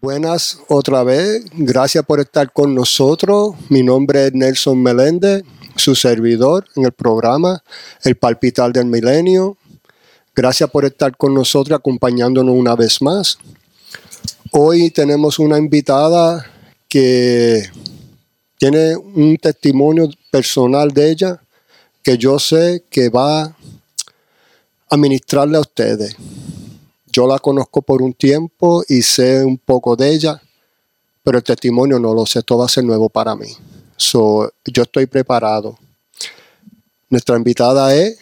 [0.00, 3.56] Buenas otra vez, gracias por estar con nosotros.
[3.68, 5.42] Mi nombre es Nelson Meléndez,
[5.74, 7.64] su servidor en el programa
[8.04, 9.56] El Palpital del Milenio.
[10.36, 13.38] Gracias por estar con nosotros, acompañándonos una vez más.
[14.52, 16.48] Hoy tenemos una invitada
[16.88, 17.64] que
[18.56, 21.42] tiene un testimonio personal de ella
[22.04, 23.56] que yo sé que va
[24.88, 26.14] a ministrarle a ustedes.
[27.18, 30.40] Yo la conozco por un tiempo y sé un poco de ella,
[31.24, 33.48] pero el testimonio no lo sé, todo va a ser nuevo para mí.
[33.96, 35.76] So, yo estoy preparado.
[37.10, 38.20] Nuestra invitada es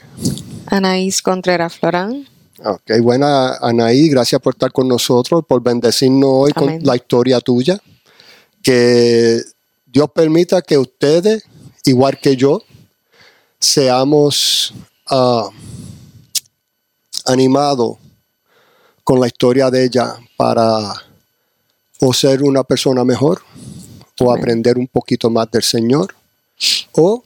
[0.69, 2.27] Anaís Contreras Florán.
[2.65, 6.79] Ok, buena Anaí, gracias por estar con nosotros, por bendecirnos hoy Amén.
[6.79, 7.79] con la historia tuya.
[8.63, 9.43] Que
[9.85, 11.45] Dios permita que ustedes,
[11.85, 12.63] igual que yo,
[13.61, 14.73] seamos
[15.11, 15.51] ah,
[17.27, 17.99] animados
[19.07, 20.93] con la historia de ella para
[22.01, 23.41] o ser una persona mejor
[24.19, 26.13] o aprender un poquito más del Señor
[26.91, 27.23] o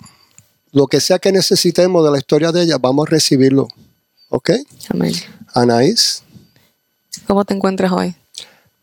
[0.72, 3.66] lo que sea que necesitemos de la historia de ella, vamos a recibirlo.
[4.28, 4.50] ¿Ok?
[4.90, 5.14] Amén.
[5.54, 6.22] Anaís,
[7.26, 8.14] ¿Cómo te encuentras hoy?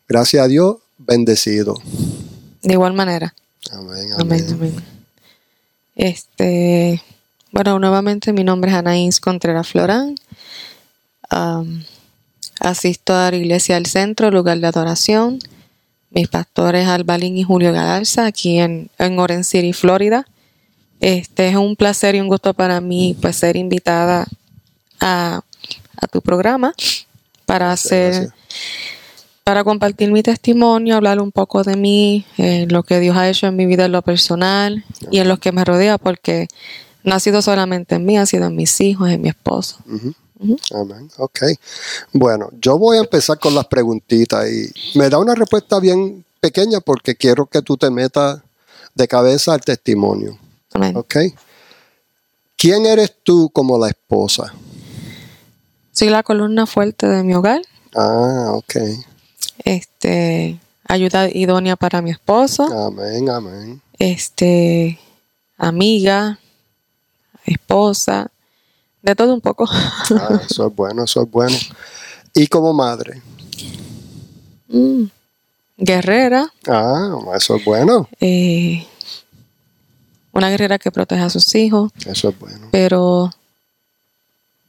[0.08, 1.80] gracias a Dios, bendecido.
[2.62, 3.32] De igual manera.
[3.70, 4.46] Amén, Amén, amén.
[4.54, 4.84] amén.
[5.94, 7.00] Este,
[7.52, 10.16] bueno, nuevamente mi nombre es Anaís Contreras Florán.
[12.60, 15.38] Asisto a la Iglesia del Centro, lugar de adoración.
[16.10, 20.26] Mis pastores Albalín y Julio Galarza, aquí en, en Orange City, Florida.
[21.00, 24.26] Este es un placer y un gusto para mí pues ser invitada
[25.00, 25.42] a,
[26.00, 26.74] a tu programa
[27.46, 28.34] para hacer gracias.
[29.44, 33.46] para compartir mi testimonio, hablar un poco de mí, eh, lo que Dios ha hecho
[33.46, 36.48] en mi vida en lo personal y en los que me rodea, porque
[37.04, 39.78] no ha sido solamente en mí, ha sido en mis hijos, en mi esposo.
[40.74, 41.10] Amén.
[41.18, 41.40] Ok.
[42.12, 46.80] Bueno, yo voy a empezar con las preguntitas y me da una respuesta bien pequeña
[46.80, 48.40] porque quiero que tú te metas
[48.94, 50.38] de cabeza al testimonio.
[50.72, 50.96] Amén.
[50.96, 51.16] Ok.
[52.56, 54.52] ¿Quién eres tú como la esposa?
[55.92, 57.60] Soy la columna fuerte de mi hogar,
[57.96, 58.76] Ah, ok.
[59.64, 63.82] este, ayuda idónea para mi esposo, Amén, amén.
[63.98, 64.98] este,
[65.56, 66.38] amiga,
[67.44, 68.30] esposa,
[69.08, 69.66] de todo un poco.
[69.70, 71.56] Ah, eso es bueno, eso es bueno.
[72.34, 73.22] ¿Y como madre?
[74.68, 75.04] Mm.
[75.78, 78.08] Guerrera, Ah, eso es bueno.
[78.20, 78.84] eh,
[80.32, 82.68] una guerrera que protege a sus hijos, Eso es bueno.
[82.72, 83.30] pero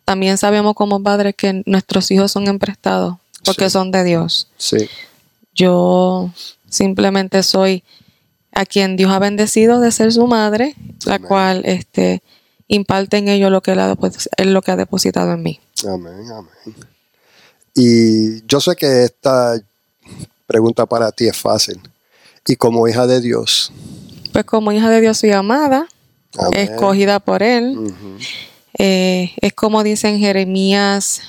[0.06, 3.72] también sabemos como padres que nuestros hijos son emprestados porque Sí.
[3.72, 4.48] son de Dios.
[4.58, 4.88] Sí.
[5.54, 6.32] Yo
[6.70, 7.84] simplemente soy
[8.54, 10.76] a quien Dios ha bendecido de ser su madre,
[11.06, 11.28] la Amén.
[11.28, 12.22] cual este,
[12.70, 13.98] imparte en ello lo que él, ha,
[14.38, 15.60] él lo que ha depositado en mí.
[15.86, 16.76] Amén, amén.
[17.76, 19.60] Y yo sé que esta
[20.48, 21.80] pregunta para ti es fácil.
[22.48, 23.72] Y como hija de Dios,
[24.32, 25.88] Pues como hija de Dios soy amada,
[26.38, 26.60] Amén.
[26.60, 27.94] escogida por él.
[28.78, 31.22] Eh, es como dice en Jeremías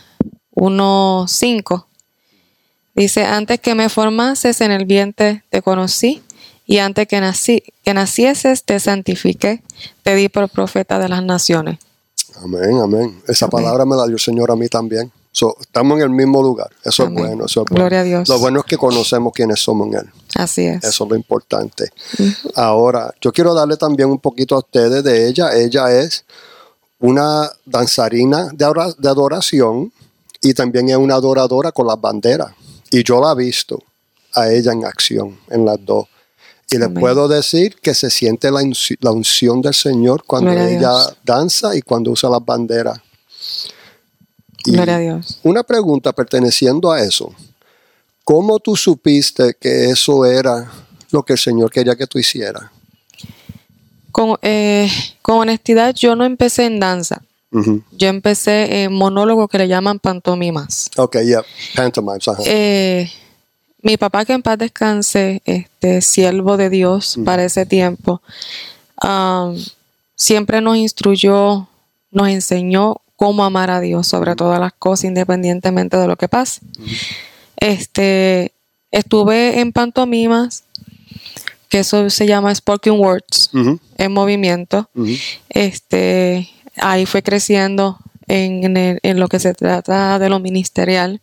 [0.55, 1.87] 1.5.
[2.95, 6.23] Dice, antes que me formases en el vientre te conocí
[6.71, 9.61] y antes que, nací, que nacieses te santifiqué,
[10.05, 11.81] te di por profeta de las naciones.
[12.37, 13.21] amén, amén.
[13.27, 13.51] Esa Amén.
[13.51, 15.11] palabra me la dio el Señor a mí también.
[15.33, 16.71] So, estamos en el mismo lugar.
[16.85, 17.19] Eso Amén.
[17.19, 17.83] es bueno, eso es bueno.
[17.83, 18.29] Gloria a Dios.
[18.29, 20.11] Lo bueno es que conocemos quiénes somos en Él.
[20.37, 20.85] Así es.
[20.85, 21.91] Eso es lo importante.
[22.55, 25.53] Ahora, yo quiero darle también un poquito a ustedes de ella.
[25.57, 26.25] Ella es
[27.01, 28.65] una danzarina de
[29.09, 29.93] adoración
[30.41, 32.53] y también es una adoradora con las banderas.
[32.93, 33.83] Y yo la he visto
[34.35, 36.07] a ella en acción, en las dos.
[36.71, 36.95] Y Amén.
[37.01, 40.93] puedo decir que se siente la, unci- la unción del Señor cuando Gloria ella
[41.25, 43.01] danza y cuando usa las banderas.
[44.65, 45.41] Y Gloria a Dios.
[45.43, 47.35] una pregunta perteneciendo a eso.
[48.25, 50.71] ¿Cómo tú supiste que eso era
[51.11, 52.65] lo que el Señor quería que tú hicieras?
[54.13, 54.89] Con, eh,
[55.23, 57.23] con honestidad, yo no empecé en danza.
[57.53, 60.89] Yo empecé en monólogo que le llaman pantomimas.
[60.97, 61.43] Ok, yeah,
[61.75, 62.25] pantomimes.
[62.47, 63.11] Eh,
[63.83, 68.21] mi papá, que en paz descanse, este siervo de Dios para ese tiempo,
[69.03, 69.57] um,
[70.15, 71.67] siempre nos instruyó,
[72.11, 76.61] nos enseñó cómo amar a Dios sobre todas las cosas, independientemente de lo que pase.
[77.57, 78.53] Este,
[78.91, 80.65] estuve en pantomimas,
[81.69, 83.51] que eso se llama spoken words,
[83.99, 84.89] en movimiento.
[85.49, 91.21] Este, ahí fue creciendo en, en el- en lo que se trata de lo ministerial.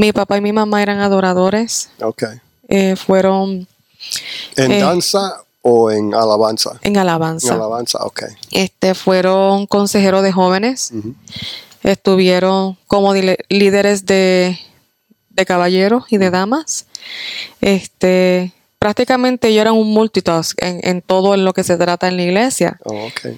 [0.00, 1.90] Mi papá y mi mamá eran adoradores.
[2.02, 2.22] Ok.
[2.68, 3.66] eh, fueron
[4.56, 6.78] ¿En Eh, danza o en alabanza?
[6.82, 7.54] en En alabanza.
[7.54, 8.22] alabanza, ok.
[8.50, 10.90] Este, fueron consejeros de jóvenes.
[11.82, 13.12] Estuvieron como
[13.48, 14.58] líderes de,
[15.30, 16.86] de caballeros y de damas.
[17.60, 22.22] Este, prácticamente yo era un multitask en, en todo lo que se trata en la
[22.22, 22.78] iglesia.
[22.84, 23.36] Oh, ok.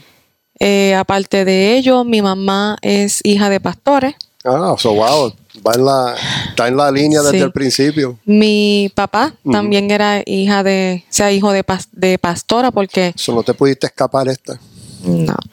[0.61, 4.15] Eh, aparte de ello, mi mamá es hija de pastores.
[4.45, 5.33] Ah, so wow,
[5.67, 6.15] va en la,
[6.49, 7.43] está en la línea desde Sí.
[7.45, 8.19] el principio.
[8.25, 9.53] Mi papá Ujú.
[9.53, 13.53] también era hija de, o sea, hijo de, pas- de pastora porque So no te
[13.55, 14.59] pudiste escapar esta.
[15.05, 15.37] no.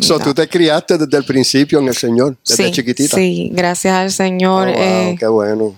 [0.00, 0.24] So No.
[0.24, 3.16] tú te criaste desde el principio en el Señor, desde sí, chiquitita.
[3.16, 4.66] sí, gracias al Oh, Señor.
[4.68, 5.74] wow, eh, qué bueno.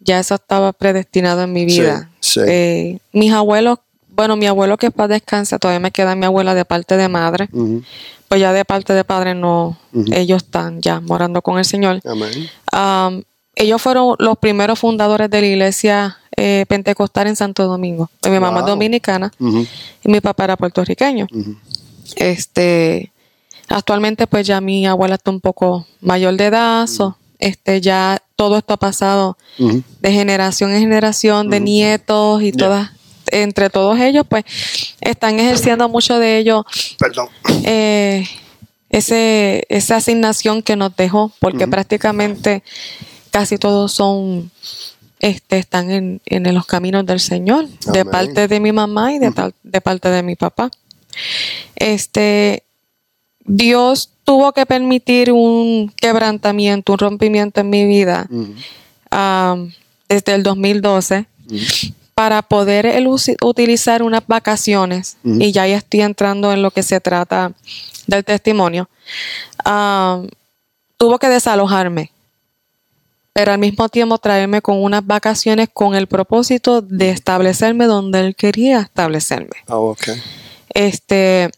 [0.00, 2.10] ya eso estaba predestinado en mi vida.
[2.20, 2.40] sí.
[2.46, 3.78] Eh, mis abuelos,
[4.20, 7.48] bueno, mi abuelo que para descansa, todavía me queda mi abuela de parte de madre,
[8.28, 9.78] pues ya de parte de padre no,
[10.12, 12.02] ellos están ya morando con el Señor.
[12.04, 12.50] Amén.
[12.70, 13.22] Um,
[13.54, 18.10] ellos fueron los primeros fundadores de la iglesia eh, pentecostal en Santo Domingo.
[18.28, 21.26] Mi mamá es dominicana y mi papá era puertorriqueño.
[22.16, 23.12] Este,
[23.68, 28.58] actualmente pues ya mi abuela está un poco mayor de edad, so, este, ya todo
[28.58, 32.90] esto ha pasado de generación en generación, de nietos y todas,
[33.30, 34.44] entre todos ellos, pues
[35.00, 36.64] están ejerciendo mucho de ellos
[36.98, 37.28] Perdón.
[37.64, 38.26] eh,
[38.90, 42.62] ese, esa asignación que nos dejó, porque prácticamente
[43.30, 44.50] casi todos son,
[45.20, 49.30] este, están en, en los caminos del Señor, de parte de mi mamá y de,
[49.30, 50.70] tal- de parte de mi papá.
[51.76, 52.64] Este,
[53.44, 58.28] Dios tuvo que permitir un quebrantamiento, un rompimiento en mi vida
[59.10, 59.72] am,
[60.08, 61.94] desde el 2012 ujú.
[62.20, 63.02] Para poder
[63.42, 67.54] utilizar unas vacaciones, y ya ya estoy entrando en lo que se trata
[68.06, 68.90] del testimonio,
[69.64, 70.28] am,
[70.98, 72.12] tuvo que desalojarme,
[73.32, 78.36] pero al mismo tiempo traerme con unas vacaciones con el propósito de establecerme donde él
[78.36, 79.56] quería establecerme.
[79.66, 80.08] Ah, ok.
[80.74, 81.50] Este,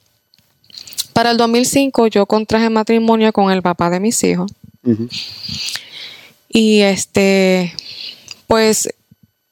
[1.12, 4.52] para el 2005 yo contraje matrimonio con el papá de mis hijos.
[6.48, 7.74] Y este,
[8.46, 8.88] pues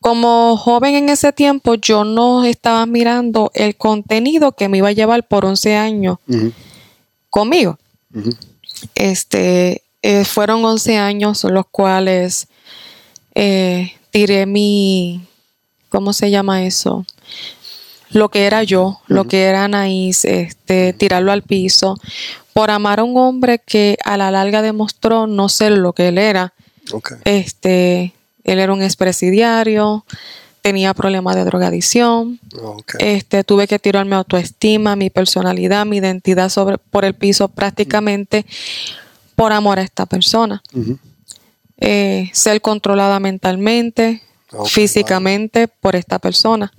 [0.00, 4.92] como joven en ese tiempo, yo no estaba mirando el contenido que me iba a
[4.92, 6.18] llevar por 11 años
[7.28, 7.78] conmigo.
[8.94, 12.48] Este, eh, fueron 11 años los cuales
[13.34, 15.26] eh, tiré mi,
[15.90, 17.04] ¿cómo se llama eso?
[18.10, 22.00] Lo que era yo, lo que era Anaís, este, tirarlo al piso,
[22.54, 26.18] por amar a un hombre que a la larga demostró no ser lo que él
[26.18, 26.54] era.
[27.24, 28.14] Este,
[28.44, 30.04] él era un expresidiario,
[30.62, 32.38] tenía problemas de drogadicción.
[32.98, 38.44] Este, tuve que tirar mi autoestima, mi personalidad, mi identidad sobre, por el piso prácticamente
[39.36, 40.62] por amor a esta persona.
[41.78, 44.22] Eh, ser controlada mentalmente,
[44.66, 46.72] físicamente por esta persona.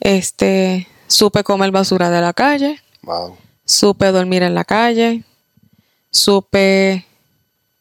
[0.00, 3.36] Este, supe comer basura de la calle, Wow.
[3.66, 5.24] supe dormir en la calle,
[6.10, 7.04] supe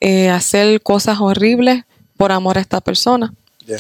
[0.02, 1.86] eh, hacer cosas horribles
[2.18, 3.34] por amor a esta persona.
[3.66, 3.78] Yeah.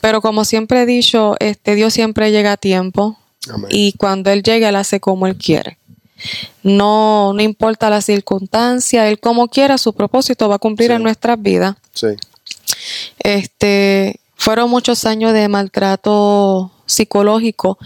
[0.00, 3.18] Pero como siempre he dicho, este Dios siempre llega a tiempo
[3.50, 3.68] Amén.
[3.70, 5.78] y cuando Él llega, Él hace como Él quiere.
[6.62, 10.94] No, no importa la circunstancia, Él como quiera, su propósito va a cumplir Sí.
[10.96, 11.76] en nuestras vidas.
[11.92, 12.08] Sí.
[13.18, 17.78] Este, fueron muchos años de maltrato psicológico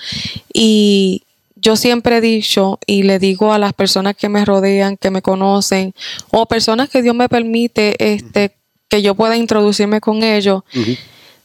[0.52, 1.22] y
[1.56, 5.22] yo siempre he dicho y le digo a las personas que me rodean, que me
[5.22, 5.94] conocen
[6.30, 8.54] o personas que Dios me permite este
[8.90, 10.62] que yo pueda introducirme con ellos,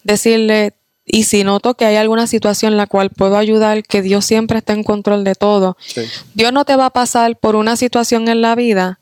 [0.03, 0.73] decirle
[1.05, 4.57] y si noto que hay alguna situación en la cual puedo ayudar, que Dios siempre
[4.57, 5.77] está en control de todo.
[5.79, 6.01] Sí.
[6.33, 8.99] Dios no te va a pasar por una situación en la vida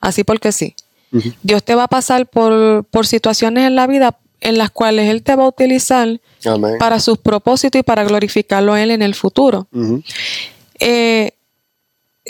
[0.00, 0.74] así porque sí.
[1.44, 5.22] Dios te va a pasar por, por situaciones en la vida en las cuales Él
[5.22, 6.76] te va a utilizar Amén.
[6.78, 9.68] para sus propósitos y para glorificarlo a Él en el futuro.
[10.80, 11.32] Eh,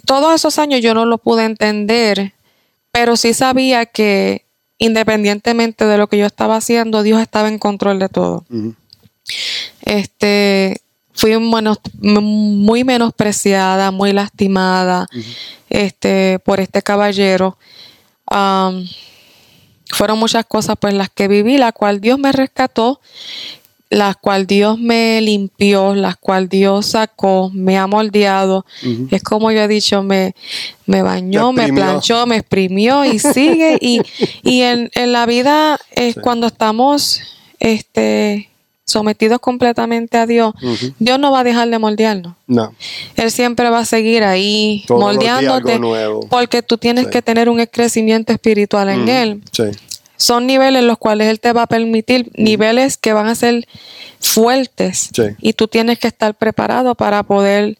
[0.05, 2.35] todos esos años yo no lo pude entender,
[2.93, 4.44] pero sí sabía que
[4.85, 8.45] independientemente de lo que yo estaba haciendo, Dios estaba en control de todo.
[9.83, 10.81] Este,
[11.12, 15.07] fui menos- muy menospreciada, muy lastimada
[15.71, 17.57] este, por este caballero.
[19.91, 23.00] Fueron muchas cosas pues las que viví, la cual Dios me rescató,
[23.95, 28.67] las cual Dios me limpió, las cual Dios sacó, me ha moldeado.
[29.11, 30.35] Es como yo he dicho, me,
[30.87, 33.79] me bañó, me planchó, me exprimió y sigue.
[33.81, 34.01] y
[34.43, 36.15] y en, en la vida, Sí.
[36.21, 37.21] cuando estamos
[37.61, 38.51] este,
[38.85, 40.53] sometidos completamente a Dios.
[40.99, 42.35] Dios no va a dejar de moldearnos.
[42.47, 42.75] No.
[43.17, 45.81] Él siempre va a seguir ahí Todos moldeándote
[46.29, 47.11] porque tú tienes Sí.
[47.11, 49.09] que tener un crecimiento espiritual en.
[49.09, 49.43] Él.
[49.53, 49.65] Sí.
[50.25, 53.66] Son niveles en los cuales Él te va a permitir, niveles que van a ser
[54.21, 55.23] fuertes Sí.
[55.40, 57.76] y tú tienes que estar preparado para poder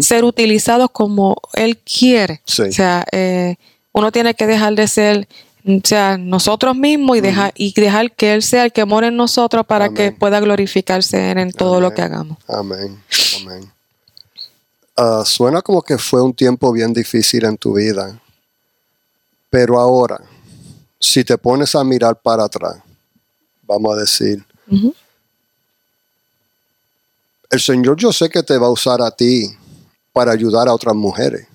[0.00, 2.40] ser utilizados como Él quiere.
[2.44, 2.62] Sí.
[2.62, 3.56] O sea, eh,
[3.92, 5.26] uno tiene que dejar de ser
[5.68, 9.16] O sea, nosotros mismos y dejar, y dejar que Él sea el que more en
[9.16, 12.38] nosotros para que pueda glorificarse en, en todo lo que hagamos.
[12.46, 13.02] Amén.
[13.40, 13.72] Amén.
[14.96, 18.20] Ah, suena como que fue un tiempo bien difícil en tu vida.
[19.50, 20.20] Pero ahora,
[20.98, 22.76] si te pones a mirar para atrás,
[23.62, 24.44] vamos a decir,
[27.50, 29.48] el Señor yo sé que te va a usar a ti
[30.12, 31.46] para ayudar a otras mujeres.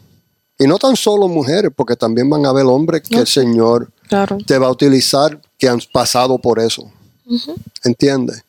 [0.58, 3.22] Y no tan solo mujeres, porque también van a haber hombres que No.
[3.22, 6.92] el Señor Claro, te va a utilizar que han pasado por eso.
[7.26, 7.56] Ujú.
[7.84, 8.44] ¿Entiendes?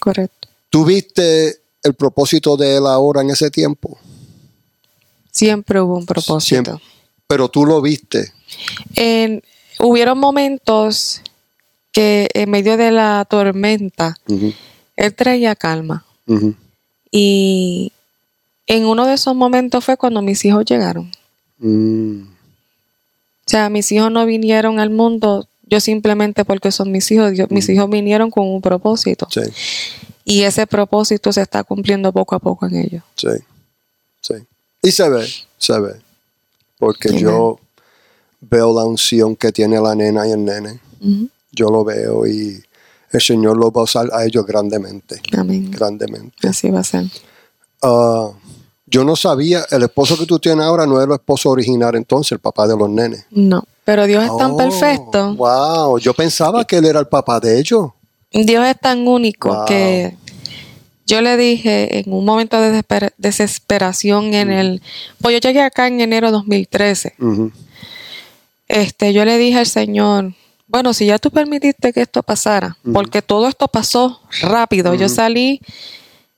[0.00, 0.48] correcto.
[0.70, 3.98] ¿Tú viste el propósito de Él ahora en ese tiempo?
[5.32, 6.40] Siempre hubo un propósito.
[6.40, 6.74] Siempre.
[7.26, 8.32] Pero tú lo viste.
[8.94, 9.42] En,
[9.80, 11.22] hubieron momentos
[11.92, 14.52] que en medio de la tormenta, Ujú,
[14.96, 16.04] Él traía calma.
[17.10, 17.92] Y
[18.66, 21.10] en uno de esos momentos fue cuando mis hijos llegaron.
[21.58, 27.32] Mm, O sea, mis hijos no vinieron al mundo yo simplemente porque son mis hijos.
[27.36, 29.26] Yo- mis hijos vinieron con un propósito.
[29.30, 29.40] sí,
[30.24, 33.02] Y ese propósito se está cumpliendo poco a poco en ellos.
[33.16, 33.28] sí,
[34.22, 34.34] sí.
[34.82, 35.26] Y se ve,
[35.58, 35.94] se ve.
[36.78, 37.58] Porque yo
[38.40, 40.80] veo la unción que tiene la nena y el nene.
[41.00, 41.28] Ujú.
[41.52, 42.62] Yo lo veo y
[43.10, 45.20] el Señor los va a usar a ellos grandemente.
[45.36, 45.70] Amén.
[45.70, 46.46] Grandemente.
[46.48, 47.04] Así va a ser.
[47.82, 48.30] Ah,
[48.86, 52.32] yo no sabía, el esposo que tú tienes ahora no es el esposo original entonces,
[52.32, 53.24] el papá de los nenes.
[53.30, 55.34] No, pero Dios es tan Oh, perfecto.
[55.34, 57.90] Wow, yo pensaba que él era el papá de ellos.
[58.32, 59.64] Dios es tan único Wow.
[59.66, 60.16] que
[61.06, 64.82] yo le dije en un momento de desesper- desesperación en el...
[65.20, 67.14] Pues yo llegué acá en enero de 2013.
[67.18, 67.50] Ujú,
[68.68, 70.34] Este, yo le dije al Señor,
[70.68, 74.94] bueno, si ya tú permitiste que esto pasara, porque todo esto pasó rápido.
[74.94, 75.60] Yo salí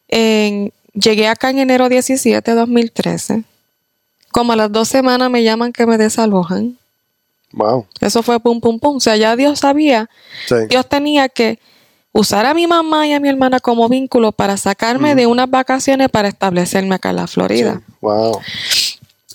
[0.08, 0.72] en...
[0.92, 3.44] Llegué acá en enero 17 de 2013.
[4.32, 6.76] Como a las dos semanas me llaman que me desalojan.
[7.52, 7.87] Wow.
[8.00, 8.96] Eso fue pum, pum, pum.
[8.96, 10.08] O sea, ya Dios sabía
[10.49, 10.54] Sí.
[10.68, 11.58] Dios tenía que
[12.12, 16.08] usar a mi mamá y a mi hermana como vínculo para sacarme de unas vacaciones
[16.08, 17.82] para establecerme acá en la Florida.
[17.87, 17.94] sí.
[18.00, 18.40] Wow.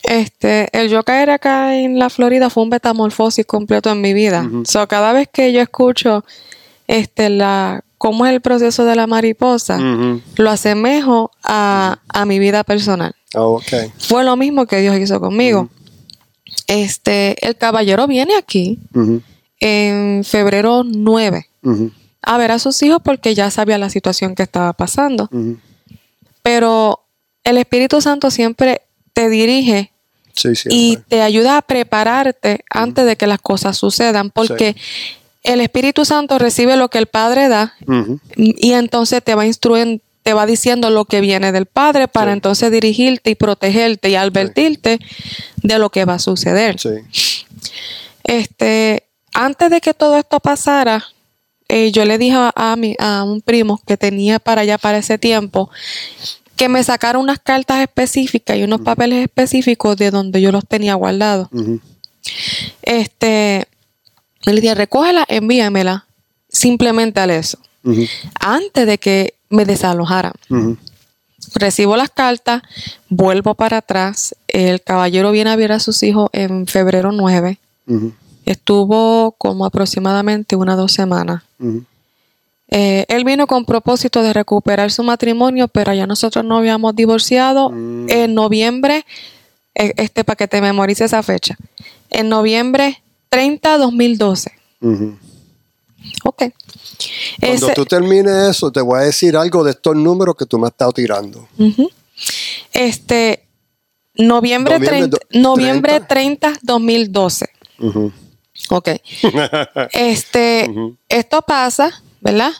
[0.07, 4.43] Este, el yo caer acá en la Florida fue un metamorfosis completo en mi vida.
[4.43, 4.63] Ujú.
[4.65, 6.23] So, cada vez que yo escucho
[6.87, 12.63] este la cómo es el proceso de la mariposa, lo asemejo a, a mi vida
[12.63, 13.15] personal.
[13.33, 13.91] Oh, ok.
[13.97, 15.69] Fue lo mismo que Dios hizo conmigo.
[16.67, 18.79] Este, el caballero viene aquí
[19.59, 24.43] en febrero 9 ujú, a ver a sus hijos porque ya sabía la situación que
[24.43, 25.29] estaba pasando.
[26.43, 27.05] Pero
[27.43, 28.81] el Espíritu Santo siempre
[29.13, 29.91] te dirige
[30.35, 34.75] Sí, y te ayuda a prepararte antes de que las cosas sucedan, porque
[35.43, 37.73] el Espíritu Santo recibe lo que el Padre da
[38.35, 42.33] y entonces te va instruyendo, te va diciendo lo que viene del Padre para Sí.
[42.33, 44.99] entonces dirigirte y protegerte y advertirte
[45.61, 46.77] de lo que va a suceder.
[48.23, 51.05] Este, antes de que todo esto pasara,
[51.67, 54.97] eh, yo le dije a, a mi, a un primo que tenía para allá para
[54.97, 55.69] ese tiempo
[56.55, 60.95] que me sacara unas cartas específicas y unos papeles específicos de donde yo los tenía
[60.95, 61.49] guardados.
[62.81, 63.67] Este,
[64.45, 66.05] le dije, recógela, envíamela,
[66.49, 67.57] simplemente al eso,
[68.39, 70.33] antes de que me desalojaran.
[71.53, 72.63] Recibo las cartas,
[73.09, 77.59] vuelvo para atrás, el caballero viene a ver a sus hijos en febrero 9.
[77.87, 78.13] Ujú,
[78.45, 81.43] Estuvo como aproximadamente una o dos semanas.
[82.69, 87.69] Eh, él vino con propósito de recuperar su matrimonio, pero ya nosotros no habíamos divorciado.
[87.69, 88.09] Mm.
[88.09, 89.05] En noviembre,
[89.75, 91.55] eh, este para que te memorice esa fecha,
[92.09, 94.51] en noviembre 30 2012.
[94.81, 95.17] Ujú.
[96.23, 96.43] Ok.
[97.39, 100.57] Cuando Ese- tú termines eso, te voy a decir algo de estos números que tú
[100.57, 101.47] me has estado tirando.
[102.73, 103.45] Este,
[104.15, 106.07] noviembre, Noviembre 30, do- noviembre 30.
[106.53, 107.49] 30 2012.
[107.79, 108.11] Ujú,
[108.69, 108.89] Ok.
[109.91, 110.71] este,
[111.09, 112.53] esto pasa, ¿verdad?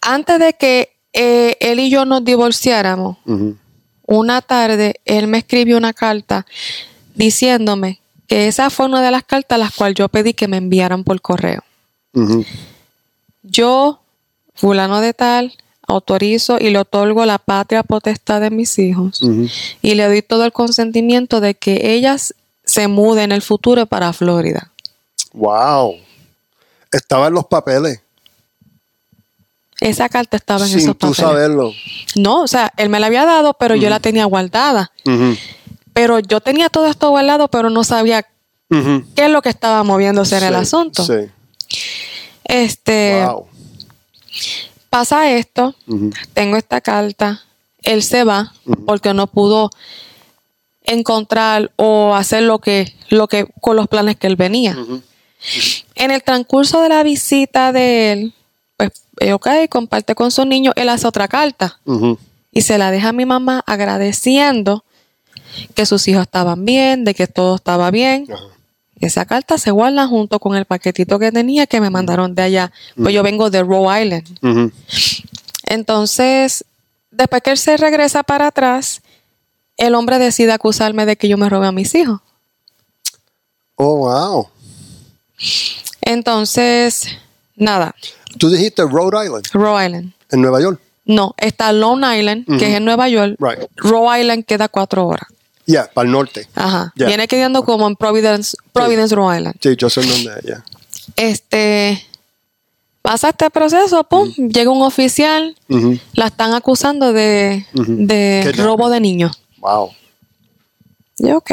[0.00, 3.18] Antes de que eh, él y yo nos divorciáramos,
[4.06, 6.46] una tarde él me escribió una carta
[7.14, 11.04] diciéndome que esa fue una de las cartas las cuales yo pedí que me enviaran
[11.04, 11.62] por correo.
[13.42, 14.00] Yo,
[14.54, 15.52] fulano de tal,
[15.86, 19.20] autorizo y le otorgo la patria potestad de mis hijos
[19.82, 24.14] y le doy todo el consentimiento de que ellas se muden en el futuro para
[24.14, 24.72] Florida.
[25.34, 25.96] Wow.
[26.90, 28.00] Estaba en los papeles.
[29.80, 31.16] Esa carta estaba en sin esos tú papeles.
[31.16, 31.72] saberlo.
[32.16, 34.92] No, o sea, él me la había dado, pero yo la tenía guardada.
[35.92, 38.22] Pero yo tenía todo esto guardado, pero no sabía
[38.68, 41.04] qué es lo que estaba moviéndose en el asunto.
[41.04, 41.28] Sí.
[42.44, 43.46] Este, Wow.
[44.90, 45.74] pasa esto,
[46.34, 47.42] tengo esta carta,
[47.82, 48.52] él se va
[48.86, 49.70] porque no pudo
[50.82, 54.76] encontrar o hacer lo que, lo que con los planes que él venía.
[55.94, 58.34] En el transcurso de la visita de él,
[59.32, 61.78] ok, comparte con su niño, él hace otra carta
[62.52, 64.84] y se la deja a mi mamá agradeciendo
[65.74, 68.26] que sus hijos estaban bien, de que todo estaba bien.
[69.00, 72.72] Esa carta se guarda junto con el paquetito que tenía que me mandaron de allá.
[72.96, 74.72] Pues yo vengo de Rhode Island.
[75.64, 76.64] Entonces,
[77.10, 79.02] después que él se regresa para atrás,
[79.76, 82.20] el hombre decide acusarme de que yo me robé a mis hijos.
[83.76, 84.48] Oh, wow.
[86.02, 87.06] Entonces,
[87.56, 87.94] nada,
[88.38, 90.12] Tú dijiste Rhode Island, Rhode Island.
[90.30, 90.80] en Nueva York.
[91.04, 93.36] No, está Long Island, que es en Nueva York.
[93.40, 93.68] Right.
[93.76, 95.26] Rhode Island queda cuatro horas.
[95.66, 96.48] Yeah, para el norte.
[96.54, 96.92] Ajá.
[96.96, 97.06] Ya.
[97.06, 99.56] Viene quedando como en Providence, Providence, Rhode Island.
[99.60, 100.64] Sí, yo sé dónde ya.
[101.16, 102.06] Este,
[103.02, 105.56] pasa este proceso, pum, llega un oficial,
[106.14, 109.40] la están acusando de, de robo de niños.
[109.58, 109.90] Wow.
[111.18, 111.52] Yo, ok.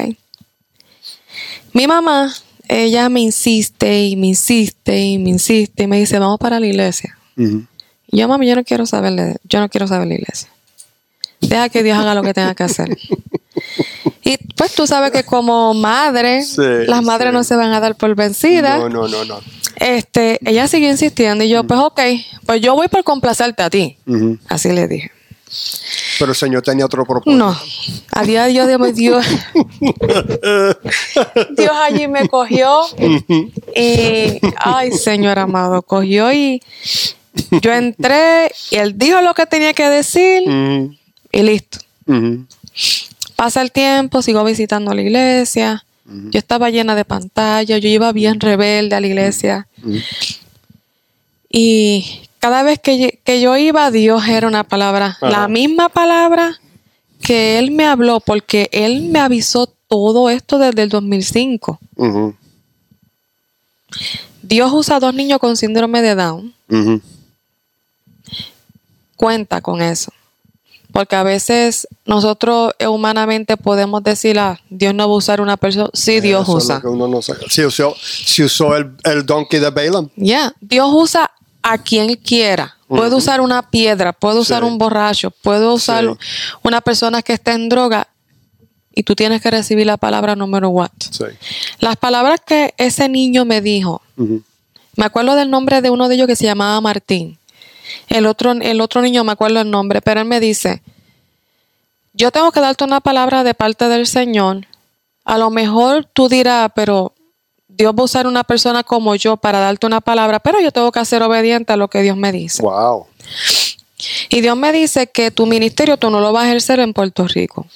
[1.74, 2.34] Mi mamá,
[2.70, 6.66] ella me insiste y me insiste y me insiste y me dice, vamos para la
[6.68, 7.18] iglesia.
[7.36, 10.50] Y yo, mami, yo no quiero saber, de- yo no quiero saber la iglesia.
[11.42, 12.98] Deja que Dios haga lo que tenga que hacer.
[14.24, 17.34] Y pues tú sabes que como madre, Sí, las madres sí.
[17.36, 18.80] no se van a dar por vencidas.
[18.80, 19.40] No, no, no, no.
[19.78, 22.00] Este, ella sigue insistiendo y yo, pues ok,
[22.46, 23.98] pues yo voy por complacerte a ti.
[24.50, 25.12] Así le dije.
[26.20, 27.36] Pero el Señor tenía otro propósito.
[27.36, 27.58] No,
[28.12, 29.26] a día de Dios, Dios, Dios,
[31.56, 32.82] Dios allí me cogió
[33.76, 36.62] y, ay, Señor amado, cogió y
[37.62, 40.44] yo entré y él dijo lo que tenía que decir
[41.32, 41.80] y listo.
[43.36, 45.84] Pasa el tiempo, sigo visitando la iglesia.
[46.06, 49.68] Yo estaba llena de pantalla, yo iba bien rebelde a la iglesia.
[51.50, 55.30] Y cada vez que, que yo iba, Dios era una palabra, Ajá.
[55.30, 56.60] la misma palabra
[57.22, 61.80] que Él me habló, porque Él me avisó todo esto desde el 2005.
[61.96, 62.36] Ujú.
[64.42, 66.54] Dios usa a dos niños con síndrome de Down.
[69.16, 70.12] Cuenta con eso.
[70.92, 75.58] Porque a veces nosotros eh, humanamente podemos decir, ah, Dios no va a usar una
[75.58, 75.90] persona.
[75.94, 76.82] Sí, Dios Eso es usa.
[76.84, 77.22] no.
[77.22, 80.10] Si usó, si usó el, el donkey de Balaam.
[80.16, 81.30] Ya, Dios usa
[81.62, 82.76] a quien quiera.
[82.88, 83.18] Puede Ujú.
[83.18, 84.68] usar una piedra, puede usar Sí.
[84.70, 86.10] un borracho, puede usar Sí.
[86.64, 88.08] una persona que esté en droga
[88.96, 90.90] y tú tienes que recibir la palabra número what.
[91.12, 91.26] Sí.
[91.80, 96.28] Las palabras que ese niño me dijo, me acuerdo del nombre de uno de ellos
[96.28, 97.38] que se llamaba Martín.
[98.08, 100.82] El otro, el otro niño me acuerdo el nombre, pero él me dice,
[102.14, 104.66] yo tengo que darte una palabra de parte del Señor.
[105.26, 107.14] A lo mejor tú dirás, pero
[107.78, 110.92] Dios va a usar una persona como yo para darte una palabra, pero yo tengo
[110.92, 112.64] que ser obediente a lo que Dios me dice.
[112.64, 113.06] Wow.
[114.30, 117.28] Y Dios me dice que tu ministerio tú no lo vas a ejercer en Puerto
[117.28, 117.68] Rico.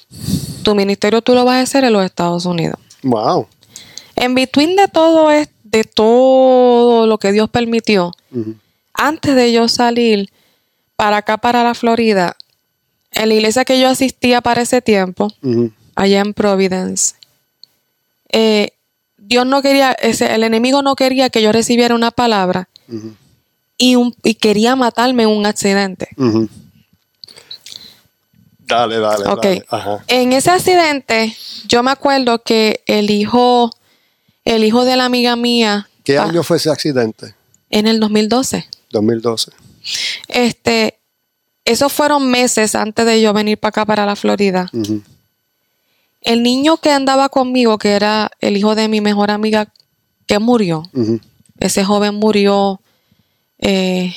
[0.62, 2.78] Tu ministerio tú lo vas a ejercer en los Estados Unidos.
[3.02, 3.46] Wow.
[4.16, 8.12] En between de todo es de todo lo que Dios permitió,
[8.92, 10.30] antes de yo salir
[10.96, 12.36] para acá, para la Florida,
[13.12, 15.32] en la iglesia que yo asistía para ese tiempo,
[15.94, 17.14] allá en Providence,
[18.30, 18.72] eh,
[19.24, 22.68] Dios no quería, ese, el enemigo no quería que yo recibiera una palabra
[23.78, 26.08] y, un, y quería matarme en un accidente.
[28.66, 29.42] Dale, dale, Ok.
[29.42, 29.64] dale.
[29.68, 30.04] Ajá.
[30.08, 31.34] En ese accidente,
[31.66, 33.70] yo me acuerdo que el hijo,
[34.44, 37.34] el hijo de la amiga mía, ¿Qué ah, año fue ese accidente?
[37.70, 39.50] en el 2012, 2012.
[40.28, 40.98] este,
[41.64, 44.70] esos fueron meses antes de yo venir para acá, para la Florida.
[46.22, 49.68] El niño que andaba conmigo, que era el hijo de mi mejor amiga,
[50.26, 50.84] que murió,
[51.58, 52.80] ese joven murió
[53.58, 54.14] eh,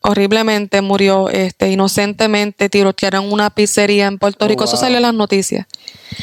[0.00, 4.64] horriblemente, murió este, inocentemente, tirotearon una pizzería en Puerto Oh, Rico.
[4.64, 5.66] Eso salió en las noticias.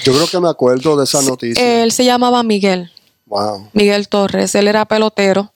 [0.03, 1.83] Yo creo que me acuerdo de esa noticia.
[1.83, 2.91] Él se llamaba Miguel,
[3.25, 3.69] wow.
[3.73, 4.53] Miguel Torres.
[4.55, 5.51] Él era pelotero.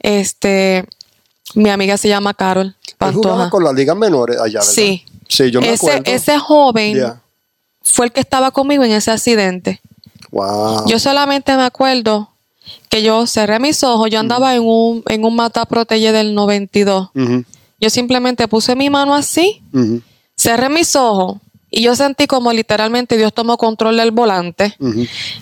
[0.00, 0.84] Este,
[1.54, 4.72] mi amiga se llama Carol Él jugaba con las ligas menores allá, ¿verdad?
[4.72, 5.04] Sí.
[5.28, 6.10] Sí, yo me Ese, acuerdo.
[6.12, 7.22] ese joven Yeah.
[7.82, 9.80] Fue el que estaba conmigo en ese accidente.
[10.30, 10.86] Wow.
[10.86, 12.30] Yo solamente me acuerdo
[12.88, 17.10] que yo cerré mis ojos, yo andaba en un, en un mata protege del 92.
[17.14, 17.44] Ujú.
[17.80, 19.62] Yo simplemente puse mi mano así,
[20.36, 21.38] cerré mis ojos
[21.70, 24.76] y yo sentí como literalmente Dios tomó control del volante.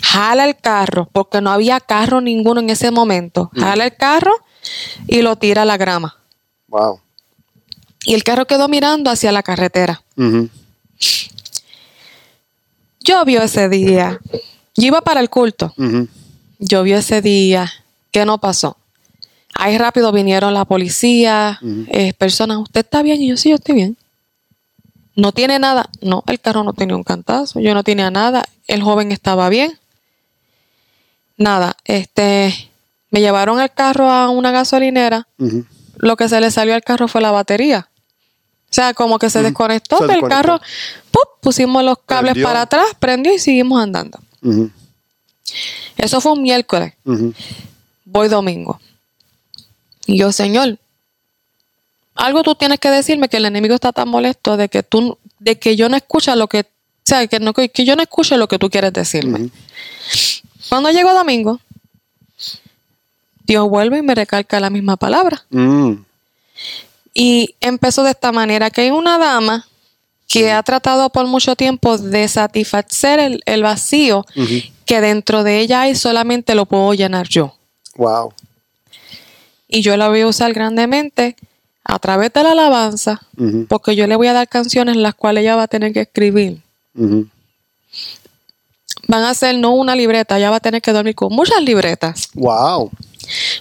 [0.03, 3.51] Jala el carro, porque no había carro ninguno en ese momento.
[3.57, 4.33] Jala el carro
[5.07, 6.17] y lo tira a la grama.
[6.69, 7.01] Wow.
[8.05, 10.03] Y el carro quedó mirando hacia la carretera.
[13.09, 14.21] Llovió ese día.
[14.77, 15.73] Yo iba para el culto.
[15.79, 16.09] Ujú.
[16.59, 17.73] Llovió ese día.
[18.11, 18.77] ¿Qué no pasó?
[19.55, 23.23] Ahí rápido vinieron la policía, eh, personas, ¿usted está bien?
[23.23, 23.97] Y yo, sí, yo estoy bien.
[25.17, 25.89] No tiene nada.
[26.03, 27.61] No, el carro no tenía un cantazo.
[27.61, 28.45] Yo no tenía nada.
[28.67, 29.79] El joven estaba bien.
[31.39, 32.55] Nada, este,
[33.11, 35.27] Me llevaron el carro a una gasolinera.
[35.97, 37.89] Lo que se le salió al carro fue la batería.
[38.79, 40.37] Sea, como que se desconectó Se del desconectó.
[40.37, 40.61] carro.
[41.11, 41.41] ¡pup!
[41.41, 42.47] pusimos los cables Prendió.
[42.47, 44.21] para atrás, prendió y seguimos andando.
[45.97, 46.93] Eso fue un miércoles.
[48.05, 48.81] Voy domingo.
[50.07, 50.79] Y yo, Señor,
[52.15, 55.59] algo tú tienes que decirme que el enemigo está tan molesto de que tú, de
[55.59, 56.65] que yo no escucha lo que, o
[57.05, 59.41] sea, que, no, que yo no escuche lo que tú quieres decirme.
[59.41, 59.51] Ujú.
[60.69, 61.61] Cuando llegó domingo,
[63.45, 65.45] Dios vuelve y me recalca la misma palabra.
[65.51, 65.95] Mm.
[67.21, 69.67] Y empezó de esta manera, que hay una dama
[70.29, 74.25] que ha tratado por mucho tiempo de satisfacer el, el vacío
[74.87, 77.55] que dentro de ella hay, solamente lo puedo llenar yo.
[77.97, 78.33] Wow.
[79.67, 81.35] Y yo la voy a usar grandemente
[81.83, 83.21] a través de la alabanza,
[83.69, 86.59] porque yo le voy a dar canciones las cuales ella va a tener que escribir.
[89.09, 92.29] Van a ser no una libreta, ella va a tener que dormir con muchas libretas,
[92.35, 92.91] Wow.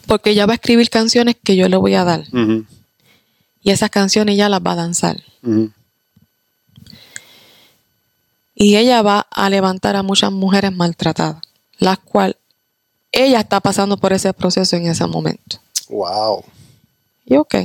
[0.06, 2.24] porque ella va a escribir canciones que yo le voy a dar.
[3.68, 5.18] Y esas canciones ella las va a danzar.
[8.56, 11.42] Y ella va a levantar a muchas mujeres maltratadas,
[11.78, 12.38] las cuales
[13.12, 15.58] ella está pasando por ese proceso en ese momento.
[15.90, 16.46] Wow.
[17.26, 17.56] Y ok,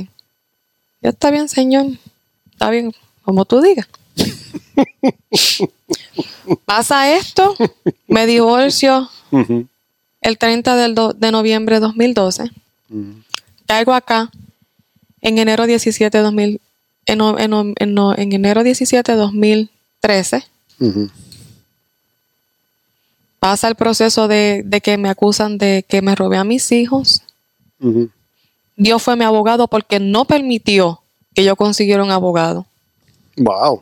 [1.01, 1.85] ya está bien, Señor,
[2.51, 3.87] está bien, como tú digas.
[6.65, 7.55] Pasa esto,
[8.09, 9.09] me divorcio
[10.19, 12.43] el 30 del do- de noviembre de 2012.
[12.89, 13.23] Ujú.
[13.67, 14.29] Caigo acá
[15.23, 16.61] en enero 17 de 2000,
[17.07, 20.45] en, en en en enero 17 de 2013.
[20.79, 21.09] Ujú.
[23.39, 27.23] Pasa el proceso de, de que me acusan de que me robé a mis hijos.
[28.75, 31.01] Dios fue mi abogado porque no permitió
[31.33, 32.65] que yo consiguiera un abogado.
[33.37, 33.81] Wow.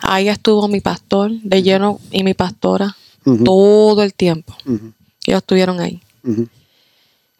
[0.00, 2.96] Ahí estuvo mi pastor de lleno y mi pastora
[3.44, 4.56] todo el tiempo.
[5.26, 6.00] Ellos estuvieron ahí.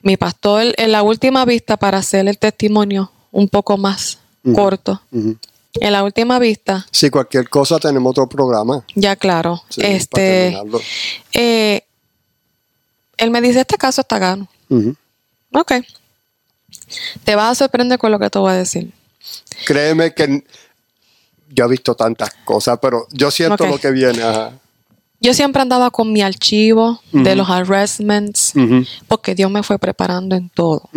[0.06, 4.20] Mi pastor en la última vista para hacer el testimonio un poco más
[4.54, 5.02] corto.
[5.10, 8.84] En la última vista, Si cualquier cosa tenemos otro programa.
[8.94, 10.56] ya claro, Sí, este,
[11.32, 11.82] eh,
[13.16, 14.46] él me dice, este caso está gano.
[14.68, 14.94] Ujú.
[15.52, 15.72] Ok.
[17.24, 18.92] Te vas a sorprender con lo que te voy a decir.
[19.66, 20.44] Créeme que
[21.48, 24.22] yo he visto tantas cosas, pero yo siento lo que viene.
[24.22, 24.52] Ajá.
[25.20, 28.52] Yo siempre andaba con mi archivo de los arrestments,
[29.08, 30.88] porque Dios me fue preparando en todo.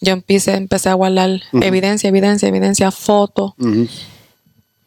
[0.00, 3.52] Yo empecé, empecé a guardar evidencia, evidencia, evidencia, fotos.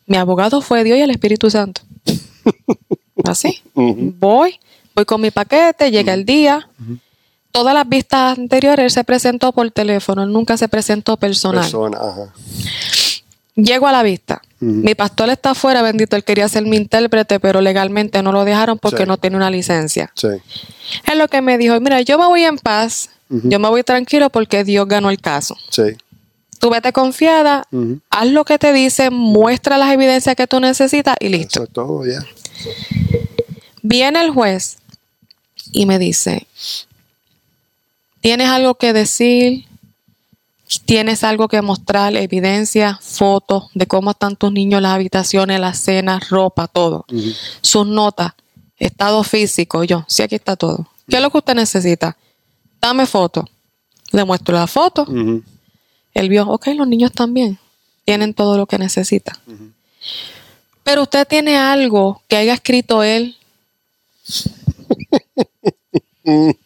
[0.05, 1.81] Mi abogado fue Dios y el Espíritu Santo.
[3.25, 3.61] Así.
[3.73, 4.59] Voy,
[4.95, 6.69] voy con mi paquete, llega el día.
[7.51, 11.63] Todas las vistas anteriores él se presentó por teléfono, él nunca se presentó personal.
[11.63, 12.33] Persona, ajá.
[13.55, 14.41] Llego a la vista.
[14.59, 18.79] Mi pastor está afuera, bendito, él quería ser mi intérprete, pero legalmente no lo dejaron
[18.79, 19.07] porque Sí.
[19.07, 20.11] no tiene una licencia.
[20.15, 20.29] Sí.
[21.05, 24.29] Es lo que me dijo, mira, yo me voy en paz, yo me voy tranquilo
[24.31, 25.55] porque Dios ganó el caso.
[25.69, 25.83] Sí.
[26.59, 27.67] Tú vete confiada,
[28.09, 31.59] haz lo que te dice, muestra las evidencias que tú necesitas y listo.
[31.59, 32.19] Eso es todo, ya.
[33.83, 34.77] Viene el juez
[35.71, 36.47] y me dice,
[38.21, 39.65] ¿tienes algo que decir?
[40.85, 42.15] ¿Tienes algo que mostrar?
[42.15, 47.05] Evidencia, fotos de cómo están tus niños, las habitaciones, las cenas, ropa, todo.
[47.61, 48.33] Sus notas,
[48.77, 49.83] estado físico.
[49.83, 50.87] Yo, sí, aquí está todo.
[51.07, 52.17] ¿Qué es lo que usted necesita?
[52.81, 53.47] Dame foto.
[54.11, 55.03] Le muestro la foto.
[55.03, 55.43] Ujú.
[56.13, 57.57] Él vio, ok, los niños también
[58.03, 59.37] tienen todo lo que necesitan.
[60.83, 63.37] Pero usted tiene algo que haya escrito él.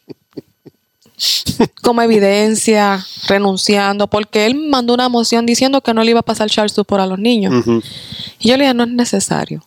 [1.82, 6.50] como evidencia, renunciando, porque él mandó una moción diciendo que no le iba a pasar
[6.50, 7.66] child support a los niños.
[8.40, 9.64] Y yo le dije, no es necesario,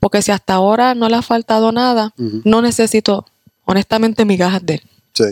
[0.00, 3.26] porque si hasta ahora no le ha faltado nada, no necesito,
[3.64, 4.82] honestamente, migajas de él.
[5.14, 5.24] Sí.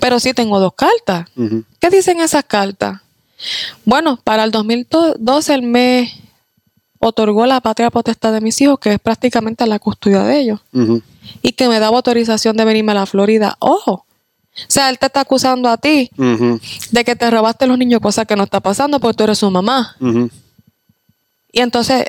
[0.00, 1.28] Pero sí tengo dos cartas.
[1.78, 3.00] ¿Qué dicen esas cartas?
[3.84, 6.12] Bueno, para el 2012 él me
[7.04, 10.60] otorgó la patria potestad de mis hijos, que es prácticamente la custodia de ellos,
[11.42, 13.56] y que me daba autorización de venirme a la Florida.
[13.58, 14.04] Ojo, o
[14.68, 16.10] sea, él te está acusando a ti
[16.92, 19.50] de que te robaste los niños, cosa que no está pasando porque tú eres su
[19.50, 19.96] mamá.
[21.50, 22.04] Y entonces,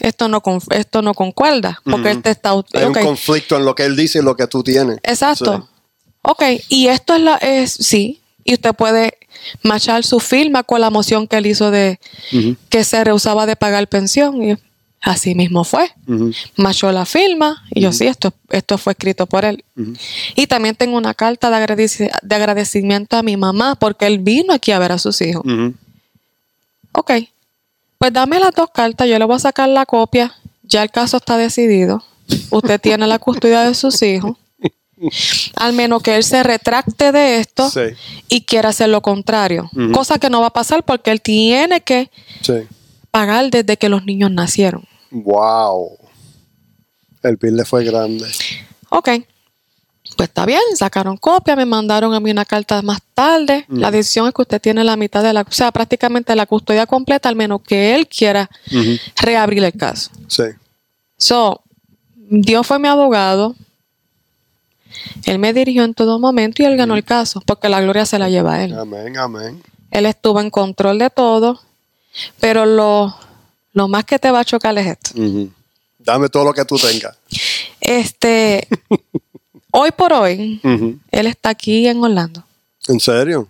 [0.00, 2.16] esto no, con- esto no concuerda, porque Ujú.
[2.16, 2.52] él te está...
[2.72, 4.98] Hay un conflicto en lo que él dice y lo que tú tienes.
[5.02, 5.58] Exacto.
[5.58, 5.68] Sí.
[6.22, 9.18] Ok, y esto es la, es, sí, y usted puede
[9.62, 11.98] machar su firma con la moción que él hizo de
[12.68, 14.42] que se rehusaba de pagar pensión.
[14.42, 14.56] Y
[15.00, 15.90] así mismo fue.
[16.06, 16.32] Ujú.
[16.56, 19.64] Machó la firma y yo sí, esto, esto fue escrito por él.
[20.34, 24.72] Y también tengo una carta de, de agradecimiento a mi mamá porque él vino aquí
[24.72, 25.42] a ver a sus hijos.
[26.92, 27.12] Ok,
[27.98, 30.34] pues dame las dos cartas, yo le voy a sacar la copia.
[30.62, 32.02] Ya el caso está decidido.
[32.50, 34.36] Usted tiene la custodia de sus hijos.
[35.56, 37.80] Al menos que él se retracte de esto Sí.
[38.28, 39.70] y quiera hacer lo contrario.
[39.92, 42.10] Cosa que no va a pasar porque él tiene que
[42.42, 42.54] Sí.
[43.10, 44.84] pagar desde que los niños nacieron.
[45.10, 45.98] Wow.
[47.22, 48.26] El bill le fue grande.
[48.90, 49.08] Ok.
[50.16, 53.64] Pues está bien, sacaron copia, me mandaron a mí una carta más tarde.
[53.68, 56.86] La decisión es que usted tiene la mitad de la, o sea, prácticamente la custodia
[56.86, 58.48] completa, al menos que él quiera
[59.16, 60.10] reabrir el caso.
[60.28, 60.44] Sí.
[61.16, 61.62] So,
[62.16, 63.56] Dios fue mi abogado.
[65.24, 68.18] Él me dirigió en todo momento y él ganó el caso, porque la gloria se
[68.18, 68.78] la lleva a él.
[68.78, 69.62] Amén, amén.
[69.90, 71.60] Él estuvo en control de todo,
[72.40, 73.14] pero lo,
[73.72, 75.10] lo más que te va a chocar es esto.
[75.98, 77.16] Dame todo lo que tú tengas.
[77.80, 78.66] Este,
[79.70, 80.60] hoy por hoy,
[81.10, 82.44] él está aquí en Orlando.
[82.88, 83.48] ¿En serio?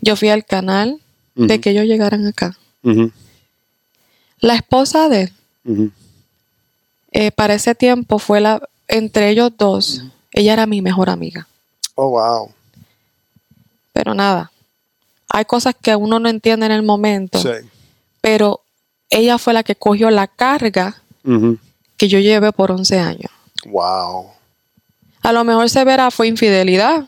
[0.00, 1.00] Yo fui al canal
[1.34, 2.56] de que ellos llegaran acá.
[4.40, 5.22] La esposa de
[5.64, 5.92] él,
[7.12, 11.46] eh, para ese tiempo fue la, entre ellos dos, ella era mi mejor amiga.
[11.94, 12.50] Oh, wow.
[13.92, 14.50] Pero nada,
[15.28, 17.68] hay cosas que uno no entiende en el momento, Sí.
[18.20, 18.60] pero
[19.10, 21.02] ella fue la que cogió la carga
[21.96, 23.30] que yo llevé por 11 años.
[23.66, 24.26] Wow.
[25.22, 27.06] A lo mejor se verá fue infidelidad,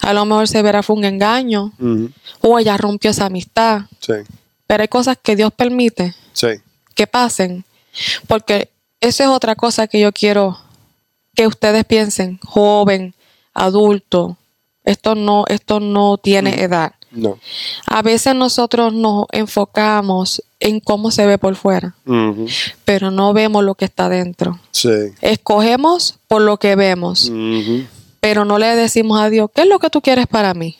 [0.00, 1.72] a lo mejor se verá fue un engaño,
[2.40, 4.14] o ella rompió esa amistad, Sí.
[4.66, 6.48] pero hay cosas que Dios permite Sí.
[6.94, 7.64] que pasen,
[8.26, 10.58] porque eso es otra cosa que yo quiero
[11.34, 13.14] que ustedes piensen, joven,
[13.54, 14.36] adulto,
[14.84, 16.92] esto no, esto no tiene edad.
[17.12, 17.38] No.
[17.86, 21.94] A veces nosotros nos enfocamos en cómo se ve por fuera,
[22.84, 24.60] pero no vemos lo que está dentro.
[24.70, 24.90] Sí.
[25.20, 27.32] Escogemos por lo que vemos,
[28.20, 30.76] pero no le decimos a Dios, ¿qué es lo que tú quieres para mí?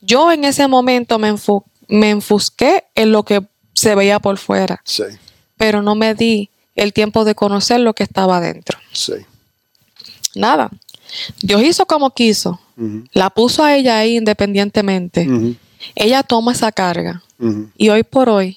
[0.00, 3.42] Yo en ese momento me, enfo- me enfusqué en lo que
[3.74, 5.04] se veía por fuera, Sí.
[5.56, 8.78] pero no me di el tiempo de conocer lo que estaba dentro.
[8.92, 9.14] Sí.
[10.34, 10.70] Nada.
[11.42, 12.60] Dios hizo como quiso.
[13.12, 15.28] La puso a ella ahí independientemente.
[15.94, 17.22] Ella toma esa carga.
[17.76, 18.56] Y hoy por hoy,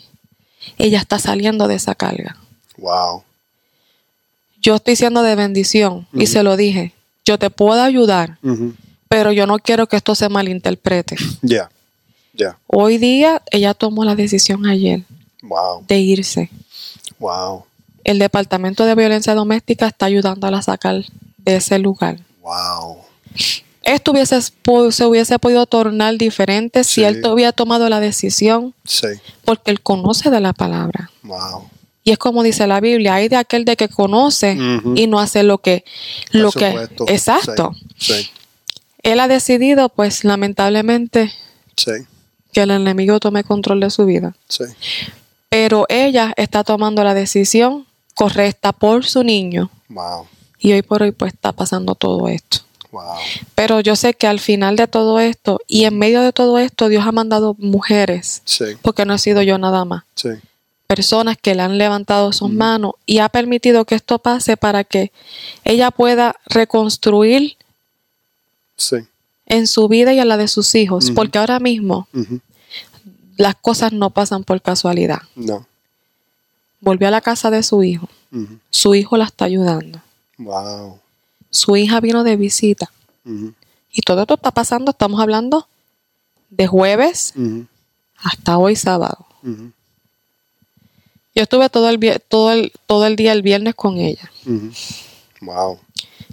[0.78, 2.38] ella está saliendo de esa carga.
[2.78, 3.24] Wow.
[4.62, 6.94] Yo estoy siendo de bendición y se lo dije.
[7.26, 8.38] Yo te puedo ayudar,
[9.10, 11.16] pero yo no quiero que esto se malinterprete.
[11.42, 11.70] Ya.
[12.34, 12.58] Ya.
[12.68, 15.04] Hoy día, ella tomó la decisión ayer
[15.42, 15.86] Wow.
[15.88, 16.50] de irse.
[17.20, 17.66] Wow.
[18.06, 21.04] El Departamento de Violencia Doméstica está ayudándola a sacar
[21.40, 22.20] de ese lugar.
[22.42, 23.00] Wow.
[23.84, 29.08] Esto hubiese, se hubiese podido tornar diferente si él hubiera tomado la decisión, Sí.
[29.44, 31.12] porque él conoce de la palabra.
[31.24, 31.70] Wow.
[32.04, 34.58] Y es como dice la Biblia, hay de aquel de que conoce
[34.96, 35.84] y no hace lo que,
[36.32, 37.74] lo que, exacto.
[37.98, 38.30] Sí.
[39.02, 41.32] Él ha decidido, pues lamentablemente,
[41.76, 41.92] Sí.
[42.54, 44.36] que el enemigo tome control de su vida.
[44.48, 44.64] Sí.
[45.50, 50.26] Pero ella está tomando la decisión correcta por su niño Wow.
[50.60, 52.60] y hoy por hoy pues está pasando todo esto.
[52.92, 53.04] Wow.
[53.56, 56.88] Pero yo sé que al final de todo esto y en medio de todo esto
[56.88, 58.66] Dios ha mandado mujeres, Sí.
[58.82, 60.30] porque no he sido yo nada más, Sí.
[60.88, 65.12] personas que le han levantado sus manos y ha permitido que esto pase para que
[65.66, 67.58] ella pueda reconstruir
[68.78, 68.98] Sí.
[69.46, 72.08] en su vida y en la de sus hijos, porque ahora mismo
[73.38, 75.20] las cosas no pasan por casualidad.
[75.36, 75.66] No.
[76.86, 78.08] Volvió a la casa de su hijo,
[78.70, 80.00] su hijo la está ayudando,
[80.38, 81.00] Wow.
[81.50, 82.92] su hija vino de visita
[83.92, 85.68] y todo esto está pasando, estamos hablando
[86.52, 87.34] de jueves
[88.18, 89.26] hasta hoy sábado.
[91.34, 94.32] Yo estuve todo el, todo el, todo el día el viernes con ella.
[95.42, 95.80] Wow.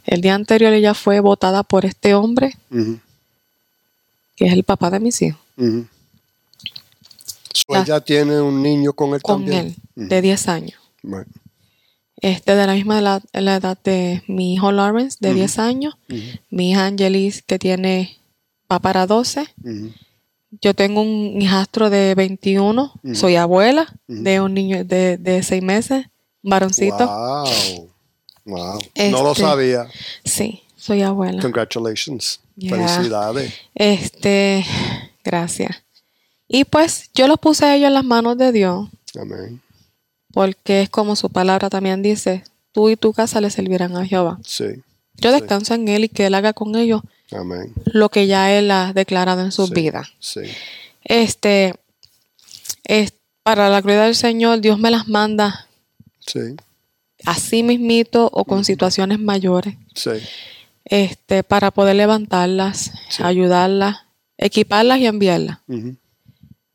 [0.05, 2.57] El día anterior ella fue votada por este hombre,
[4.37, 5.41] que es el papá de mis hijos.
[7.55, 7.83] So, Ya.
[7.83, 9.77] ella tiene un niño con él con también.
[9.97, 10.81] él, de 10 años.
[11.03, 11.27] Right.
[12.17, 15.95] Este, de la misma edad, la edad de mi hijo Lawrence, de 10 años.
[16.51, 18.21] Mi hija Angelis, que tiene,
[18.71, 19.47] va para 12.
[19.65, 19.91] Ujú.
[20.61, 22.93] Yo tengo un hijastro de 21.
[23.03, 23.15] Ujú.
[23.15, 26.07] Soy abuela de un niño de, de 6 meses,
[26.43, 27.07] varoncito.
[27.07, 27.91] Wow.
[28.45, 28.81] Wow.
[29.11, 29.87] No lo Este- sabía.
[30.25, 31.41] Sí, soy abuela.
[31.43, 32.41] Congratulations.
[32.57, 32.77] Yeah.
[32.77, 33.53] Felicidades.
[33.75, 34.65] Este,
[35.25, 35.83] gracias.
[36.55, 38.89] Y pues yo los puse a ellos en las manos de Dios,
[39.19, 39.63] Amén.
[40.33, 44.39] porque es como su palabra también dice, tú y tu casa le servirán a Jehová.
[44.45, 44.67] Sí.
[45.17, 45.41] Yo Sí.
[45.41, 47.01] descanso en Él y que Él haga con ellos
[47.33, 47.73] Amén.
[47.87, 49.75] lo que ya Él ha declarado en sus Sí.
[49.75, 50.09] vidas.
[50.21, 50.41] Sí.
[51.05, 51.75] Este,
[52.85, 55.67] es, para la gloria del Señor, Dios me las manda
[56.21, 56.41] Sí.
[57.25, 60.11] así mismito o con situaciones mayores, Sí.
[60.85, 64.03] este, para poder levantarlas, ayudarlas,
[64.37, 65.59] equiparlas y enviarlas.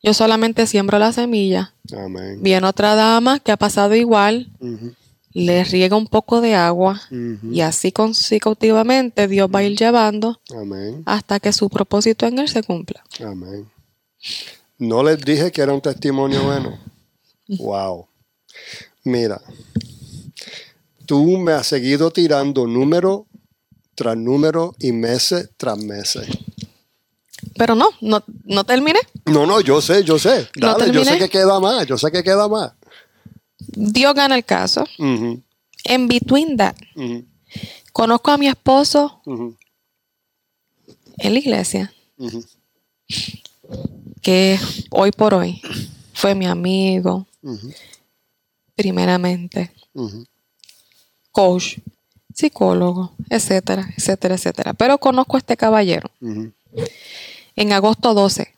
[0.04, 1.74] Yo solamente siembro la semilla.
[1.92, 2.40] Amén.
[2.42, 4.52] Viene otra dama que ha pasado igual,
[5.34, 7.02] le riega un poco de agua
[7.52, 11.04] y así consecutivamente Dios va a ir llevando Amén.
[11.06, 13.04] hasta que su propósito en él se cumpla.
[13.20, 13.70] Amén.
[14.78, 16.78] No les dije que era un testimonio bueno.
[17.60, 18.08] Wow.
[19.06, 19.42] Mira,
[21.06, 23.26] tú me has seguido tirando número
[23.96, 26.28] tras número y meses tras meses.
[27.56, 29.00] Pero no, no, no terminé.
[29.28, 30.50] No, no, yo sé, yo sé.
[30.56, 32.72] ¿No Dale, yo sé que queda más, yo sé que queda más.
[33.60, 34.86] Dios gana el caso.
[34.98, 36.76] En between that,
[37.92, 39.22] conozco a mi esposo
[41.18, 41.94] en la iglesia,
[44.22, 44.60] que
[44.92, 45.62] hoy por hoy
[46.14, 47.28] fue mi amigo,
[48.76, 49.72] primeramente,
[51.32, 51.78] coach,
[52.34, 54.74] psicólogo, etcétera, etcétera, etcétera.
[54.74, 56.10] Pero conozco a este caballero.
[57.56, 58.57] En agosto 12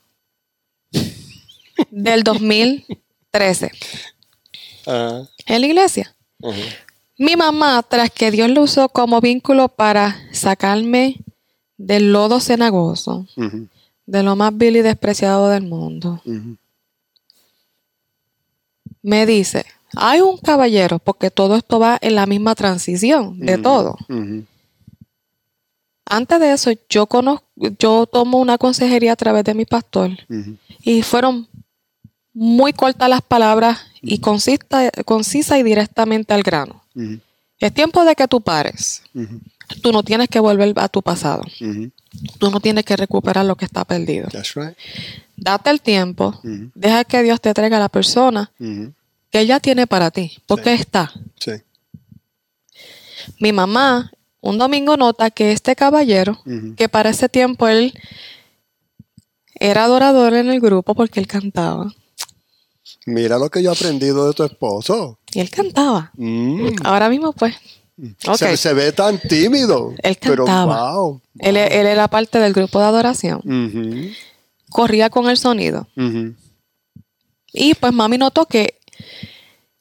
[2.02, 3.70] del 2013
[4.86, 6.14] Ah, en la iglesia.
[7.18, 11.16] Mi mamá, tras que Dios lo usó como vínculo para sacarme
[11.76, 13.26] del lodo cenagoso,
[14.06, 16.22] de lo más vil y despreciado del mundo,
[19.02, 23.96] me dice, hay un caballero, porque todo esto va en la misma transición de todo.
[26.06, 27.46] Antes de eso, yo conozco,
[27.78, 30.10] yo tomo una consejería a través de mi pastor
[30.82, 31.46] y fueron
[32.32, 36.84] muy cortas las palabras y concisa, concisa y directamente al grano.
[37.58, 39.02] Es tiempo de que tú pares.
[39.82, 41.42] Tú no tienes que volver a tu pasado.
[42.38, 44.28] Tú no tienes que recuperar lo que está perdido.
[44.28, 44.76] That's right.
[45.36, 46.40] Date el tiempo.
[46.74, 50.38] Deja que Dios te traiga a la persona que Él ya tiene para ti.
[50.46, 51.12] Porque está.
[51.38, 51.52] Sí.
[53.38, 56.42] Mi mamá un domingo nota que este caballero,
[56.76, 57.92] que para ese tiempo él
[59.54, 61.94] era adorador en el grupo porque él cantaba.
[63.06, 65.18] Mira lo que yo he aprendido de tu esposo.
[65.32, 66.10] Y él cantaba.
[66.16, 66.68] Mm.
[66.84, 67.54] Ahora mismo, pues,
[68.26, 68.36] ok.
[68.36, 69.94] Se, se ve tan tímido.
[70.02, 70.94] Él Pero cantaba.
[70.94, 71.20] wow.
[71.38, 73.42] Él, él era parte del grupo de adoración.
[74.70, 75.88] Corría con el sonido.
[77.52, 78.74] Y pues mami notó que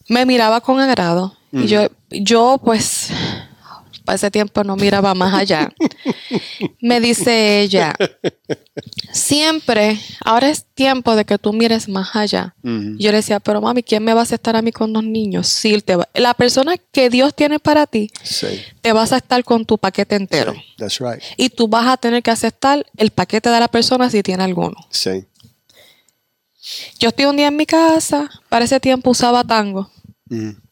[0.08, 1.36] me miraba con agrado.
[1.52, 3.10] Y yo, yo pues,
[4.10, 5.72] para ese tiempo no miraba más allá.
[6.82, 7.94] me dice ella,
[9.14, 12.56] siempre, ahora es tiempo de que tú mires más allá.
[12.64, 15.48] yo le decía, pero mami, ¿quién me va a aceptar a mí con dos niños?
[15.48, 18.48] Sí, te va- la persona que Dios tiene para ti, Sí.
[18.82, 20.54] te vas a estar con tu paquete entero.
[20.54, 21.22] sí, That's right.
[21.38, 24.76] Y tú vas a tener que aceptar el paquete de la persona si tiene alguno.
[24.90, 25.24] Sí.
[26.98, 29.92] Yo estoy un día en mi casa, para ese tiempo usaba tango.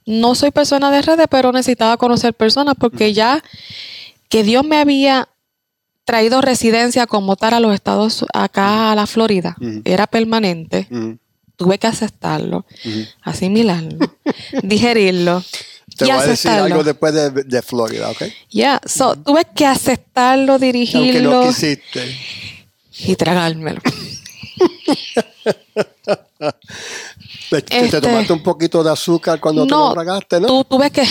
[0.08, 3.44] No soy persona de redes, pero necesitaba conocer personas porque ya
[4.30, 5.28] que Dios me había
[6.06, 10.88] traído residencia como tal a los estados, acá a la Florida, era permanente,
[11.58, 12.66] tuve que aceptarlo,
[13.22, 13.98] asimilarlo,
[14.64, 15.44] digerirlo
[15.98, 16.64] Te y voy a decir aceptarlo.
[16.66, 18.24] algo después de, de Florida, ¿ok?
[18.50, 22.16] Ya, so, tuve que aceptarlo, Aunque dirigirlo no quisiste.
[23.00, 23.82] y tragármelo.
[27.50, 30.48] Te, te Este- tomaste un poquito de azúcar cuando te No, lo tragaste, ¿no?
[30.48, 31.04] tú tuve que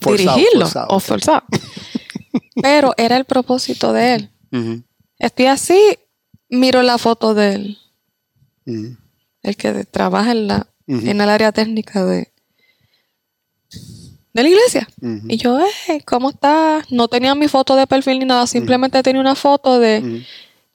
[0.00, 0.86] Forzado, dirigirlo forzado.
[0.90, 1.42] o forzado.
[2.62, 4.30] Pero era el propósito de él.
[5.18, 5.78] Estoy así,
[6.48, 7.78] miro la foto de él,
[9.42, 12.30] el que trabaja en, la, en el área técnica de,
[14.32, 14.88] de la iglesia.
[15.28, 16.90] Y yo, hey, ¿cómo estás?
[16.90, 20.24] No tenía mi foto de perfil ni nada, simplemente tenía una foto de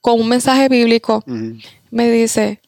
[0.02, 1.24] con un mensaje bíblico.
[1.92, 2.62] Me dice,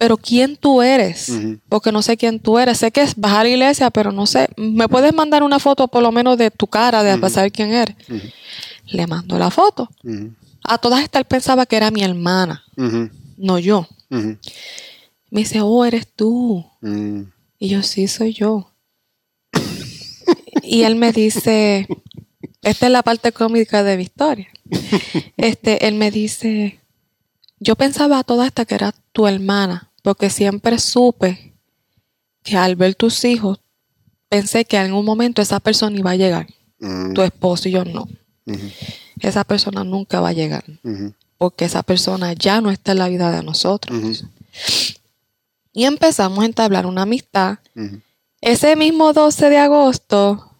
[0.00, 1.30] pero ¿quién tú eres?
[1.68, 2.78] Porque no sé quién tú eres.
[2.78, 4.48] Sé que es vas a la iglesia, pero no sé.
[4.56, 7.70] ¿Me puedes mandar una foto por lo menos de tu cara, de para saber quién
[7.70, 7.96] eres?
[8.86, 9.90] Le mando la foto.
[10.64, 12.64] A todas estas él pensaba que era mi hermana,
[13.36, 13.86] no yo.
[14.08, 16.64] Me dice, oh, eres tú.
[16.80, 17.26] ujú.
[17.58, 18.72] Y yo, sí, soy yo.
[20.62, 21.86] y él me dice,
[22.62, 24.48] esta es la parte cómica de mi historia.
[25.36, 26.80] Este, él me dice,
[27.58, 31.54] yo pensaba a toda esta que era tu hermana, porque siempre supe
[32.42, 33.60] que al ver tus hijos,
[34.28, 36.46] pensé que en algún momento esa persona iba a llegar,
[36.80, 38.08] Ujú, tu esposo y yo no.
[39.20, 40.64] Esa persona nunca va a llegar,
[41.36, 43.98] porque esa persona ya no está en la vida de nosotros.
[45.72, 47.58] Y empezamos a entablar una amistad.
[48.40, 50.50] Ese mismo 12 de agosto,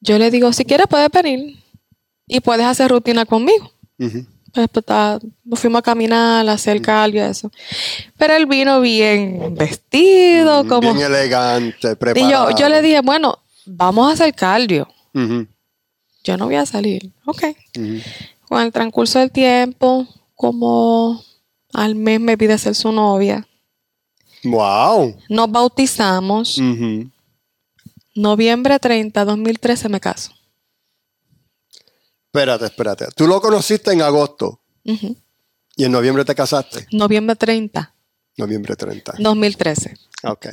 [0.00, 1.58] yo le digo, si quieres puedes venir
[2.28, 3.72] y puedes hacer rutina conmigo.
[4.52, 7.50] Pues, ta- nos fuimos a caminar, a hacer cardio, eso.
[8.18, 10.92] Pero él vino bien vestido, como...
[10.94, 12.50] Bien elegante, Y yo, preparado.
[12.58, 14.88] yo le dije, bueno, vamos a hacer cardio.
[15.14, 15.46] Ujú,
[16.24, 17.10] Yo no voy a salir.
[17.26, 17.42] Ok.
[18.48, 21.22] Con el transcurso del tiempo, como
[21.72, 23.46] al mes me pide ser su novia.
[24.44, 25.16] Wow.
[25.28, 26.58] Nos bautizamos.
[26.58, 27.08] Ujú,
[28.14, 30.32] Noviembre 30, 2013 me caso.
[32.34, 33.06] Espérate, espérate.
[33.14, 36.86] Tú lo conociste en agosto y en noviembre te casaste.
[36.90, 37.94] Noviembre 30,
[38.38, 39.16] Noviembre 30.
[39.18, 39.94] 2013.
[40.24, 40.46] Ok.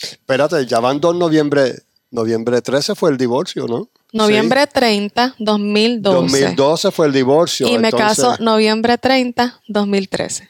[0.00, 1.74] Espérate, ya van dos noviembre.
[2.12, 3.88] Noviembre 13 fue el divorcio, ¿no?
[4.12, 6.16] Noviembre 30, 2012.
[6.44, 7.66] 2012 fue el divorcio.
[7.66, 10.48] Y me entonces- caso noviembre 30, 2013.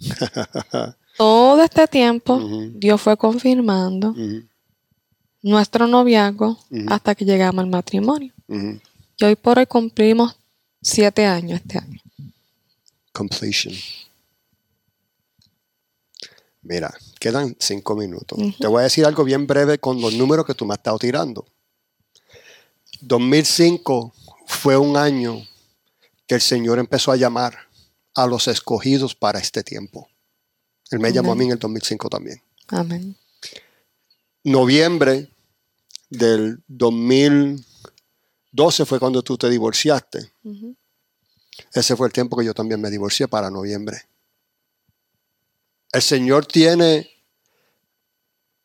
[1.16, 2.40] Todo este tiempo.
[2.72, 4.12] Dios fue confirmando
[5.40, 8.32] nuestro noviazgo hasta que llegamos al matrimonio.
[9.18, 10.36] Y hoy por hoy cumplimos
[10.82, 12.00] siete años este año.
[13.12, 13.74] Completion.
[16.62, 18.38] Mira, quedan cinco minutos.
[18.58, 20.98] Te voy a decir algo bien breve con los números que tú me has estado
[20.98, 21.46] tirando.
[23.00, 24.12] 2005
[24.46, 25.46] fue un año
[26.26, 27.56] que el Señor empezó a llamar
[28.14, 30.08] a los escogidos para este tiempo.
[30.90, 32.42] Él me llamó a mí en el 2005 también.
[32.68, 33.16] Amén.
[34.42, 35.30] Noviembre
[36.10, 36.62] del
[38.56, 40.32] 2012 fue cuando tú te divorciaste.
[41.72, 44.08] Ese fue el tiempo que yo también me divorcié para noviembre.
[45.92, 47.08] El Señor tiene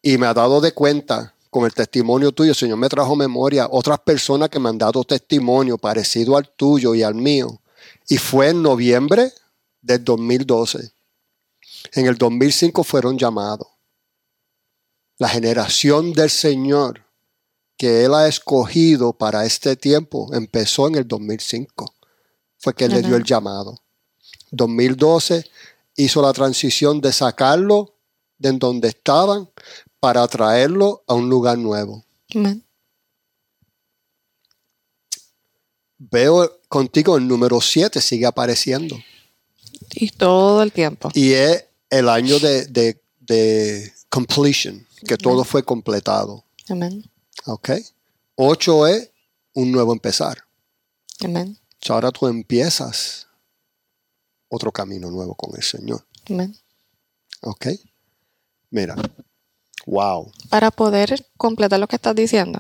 [0.02, 2.52] y me ha dado de cuenta con el testimonio tuyo.
[2.52, 6.96] El Señor me trajo memoria otras personas que me han dado testimonio parecido al tuyo
[6.96, 7.62] y al mío.
[8.08, 9.32] Y fue en noviembre
[9.82, 10.92] del 2012.
[11.94, 13.68] En el 2005 fueron llamados.
[15.18, 17.11] La generación del Señor
[17.82, 21.92] que Él ha escogido para este tiempo empezó en el 2005
[22.60, 23.80] fue que él le dio el llamado.
[24.52, 25.50] 2012
[25.96, 27.96] hizo la transición de sacarlo
[28.38, 29.50] de donde estaban
[30.00, 32.06] para traerlo a un lugar nuevo.
[35.98, 38.96] Veo contigo el número 7 sigue apareciendo
[39.96, 41.10] Y todo el tiempo.
[41.16, 46.44] y es el año de, de- de completion, que todo fue completado.
[46.70, 47.04] Amén.
[47.46, 47.72] ¿Ok?
[48.36, 49.12] 8 es
[49.54, 50.38] un nuevo empezar.
[51.24, 51.58] Amén.
[51.80, 53.28] So, ahora tú empiezas
[54.50, 56.06] otro camino nuevo con el Señor.
[56.30, 56.56] Amén.
[57.42, 57.68] ¿Ok?
[58.70, 58.96] Mira.
[59.86, 60.32] Wow.
[60.50, 62.60] Para poder completar lo que estás diciendo,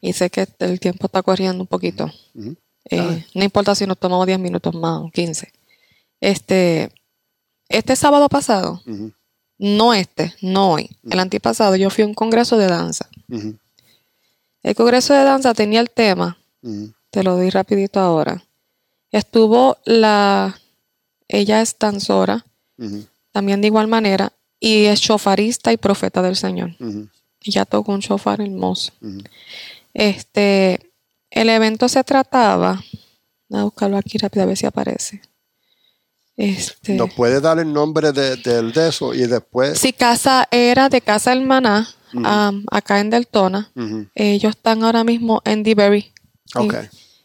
[0.00, 2.10] y sé que el tiempo está corriendo un poquito.
[2.90, 5.52] Eh, no importa si nos tomamos 10 minutos más o 15.
[6.20, 6.90] Este,
[7.68, 8.82] este sábado pasado,
[9.58, 13.08] no este, no hoy, el antipasado, yo fui a un congreso de danza.
[14.62, 16.38] El congreso de danza tenía el tema,
[17.10, 18.42] te lo doy rapidito ahora.
[19.10, 20.58] Estuvo la,
[21.26, 22.44] ella es danzora,
[23.32, 26.76] también de igual manera, y es chofarista y profeta del Señor.
[27.42, 28.92] Ella tocó un chofar hermoso.
[29.94, 30.80] Este,
[31.30, 32.82] el evento se trataba,
[33.48, 35.20] voy a buscarlo aquí rápido a ver si aparece.
[36.40, 39.76] Este, ¿Nos puede dar el nombre de, del de eso y después?
[39.78, 41.88] si casa era de Casa Hermaná,
[42.70, 43.72] acá en Deltona.
[44.14, 46.12] Ellos están ahora mismo en DeBerry.
[46.54, 46.74] Ok.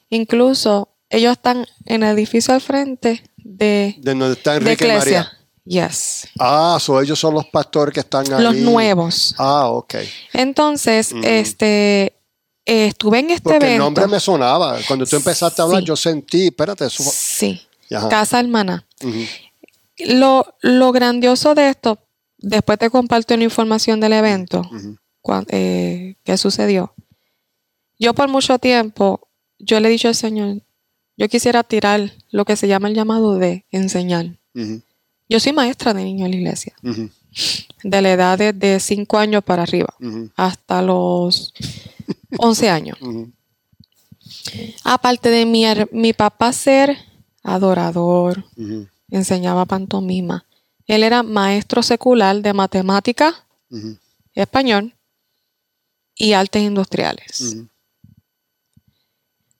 [0.09, 4.87] Incluso ellos están en el edificio al frente de, De donde está de Enrique.
[4.87, 5.31] María.
[5.65, 6.27] Yes.
[6.39, 8.43] Ah, so ellos son los pastores que están ahí.
[8.43, 9.33] Los nuevos.
[9.37, 9.95] Ah, ok.
[10.33, 12.13] Entonces, este,
[12.65, 13.83] eh, estuve en este Porque el evento.
[13.85, 14.77] nombre me sonaba.
[14.87, 15.85] Cuando tú empezaste a hablar, Sí.
[15.87, 17.03] yo sentí, espérate, eso.
[17.05, 17.61] Sí.
[17.99, 18.09] Ajá.
[18.09, 18.85] Casa Hermana.
[20.05, 21.99] Lo, lo grandioso de esto,
[22.37, 24.61] después te comparto la información del evento
[25.21, 26.93] cuan- eh, que sucedió.
[27.99, 29.27] Yo por mucho tiempo,
[29.59, 30.61] yo le he dicho al Señor,
[31.15, 34.37] yo quisiera tirar lo que se llama el llamado de enseñar.
[35.29, 36.73] Yo soy maestra de niños en la iglesia,
[37.83, 39.93] de la edad de, de 5 años para arriba,
[40.35, 41.53] hasta los
[42.37, 42.97] 11 años.
[44.83, 46.97] Aparte de mi, mi papá ser
[47.43, 48.45] adorador,
[49.09, 50.45] enseñaba pantomima.
[50.87, 53.97] Él era maestro secular de matemática, ujú,
[54.33, 54.93] español
[56.15, 57.55] y artes industriales.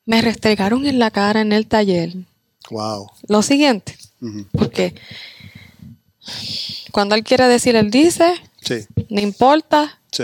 [0.05, 2.13] Me restregaron en la cara en el taller
[2.69, 3.09] Wow.
[3.27, 3.97] lo siguiente,
[4.53, 4.95] porque
[6.91, 10.23] cuando él quiere decir, él dice, Sí, no importa, sí.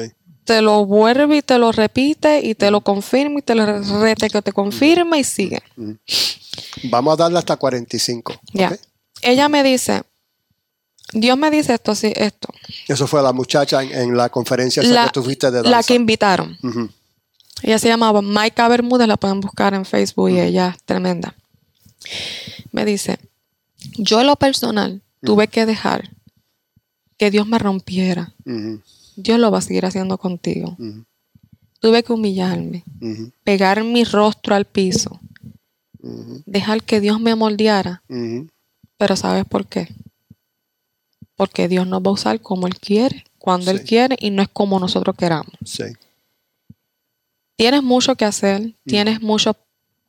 [0.49, 4.31] Te lo vuelve y te lo repite y te lo confirma y te lo rete
[4.31, 5.61] que te confirma y sigue.
[6.85, 8.33] Vamos a darle hasta 45.
[8.53, 8.75] Ya.
[9.21, 10.01] Ella me dice,
[11.13, 12.51] Dios me dice esto, sí, esto.
[12.87, 15.69] Eso fue la muchacha en, en la conferencia La, que tú fuiste de danza.
[15.69, 16.57] la que invitaron.
[17.61, 21.35] Ella se llamaba Maika Bermúdez, la pueden buscar en Facebook y ella es tremenda.
[22.71, 23.19] Me dice,
[23.99, 26.09] yo en lo personal tuve que dejar
[27.19, 28.33] que Dios me rompiera.
[29.21, 30.77] Dios lo va a seguir haciendo contigo.
[31.79, 32.83] Tuve que humillarme,
[33.43, 35.19] pegar mi rostro al piso,
[36.45, 38.03] dejar que Dios me moldeara.
[38.97, 39.87] Pero ¿sabes por qué?
[41.35, 44.49] Porque Dios nos va a usar como Él quiere cuando Él quiere y no es
[44.49, 45.53] como nosotros queramos.
[45.63, 45.85] Sí.
[47.55, 49.55] Tienes mucho que hacer, tienes mucho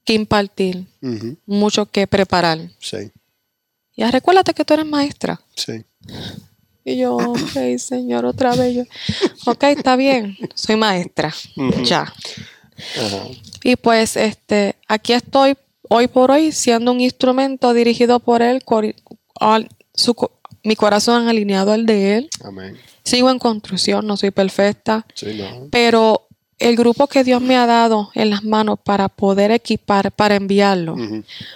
[0.04, 0.86] que impartir,
[1.46, 2.58] mucho que preparar.
[2.78, 3.10] Sí.
[3.94, 5.40] Y recuérdate que tú eres maestra.
[5.54, 5.84] Sí.
[6.92, 8.74] Y yo, ok, señor, otra vez.
[8.76, 8.82] Yo,
[9.46, 11.32] ok, está bien, soy maestra.
[11.84, 12.12] Ya.
[13.62, 15.54] Y pues este, aquí estoy
[15.88, 18.62] hoy por hoy siendo un instrumento dirigido por él,
[19.38, 20.14] al- su
[20.62, 22.30] mi corazón alineado al de él.
[22.44, 22.76] Amén.
[23.04, 25.68] Sigo en construcción, no soy perfecta, Sí, no.
[25.70, 26.26] pero
[26.58, 30.96] el grupo que Dios me ha dado en las manos para poder equipar, para enviarlo,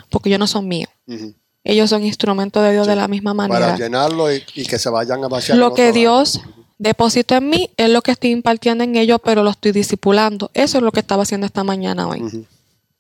[0.08, 1.34] porque ellos no son míos, Ujú.
[1.64, 3.76] Ellos son instrumentos de Dios de la misma Para manera.
[3.76, 5.56] llenarlo y, y que se vayan a vaciar.
[5.58, 6.40] Lo que Dios
[6.78, 10.50] depositó en mí es lo que estoy impartiendo en ellos, pero lo estoy discipulando.
[10.54, 12.46] Eso es lo que estaba haciendo esta mañana hoy.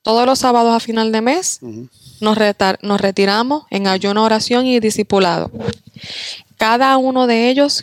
[0.02, 1.60] Todos los sábados a final de mes
[2.20, 5.50] nos, retar- nos retiramos en ayuno, oración y discipulado.
[6.56, 7.82] Cada uno de ellos,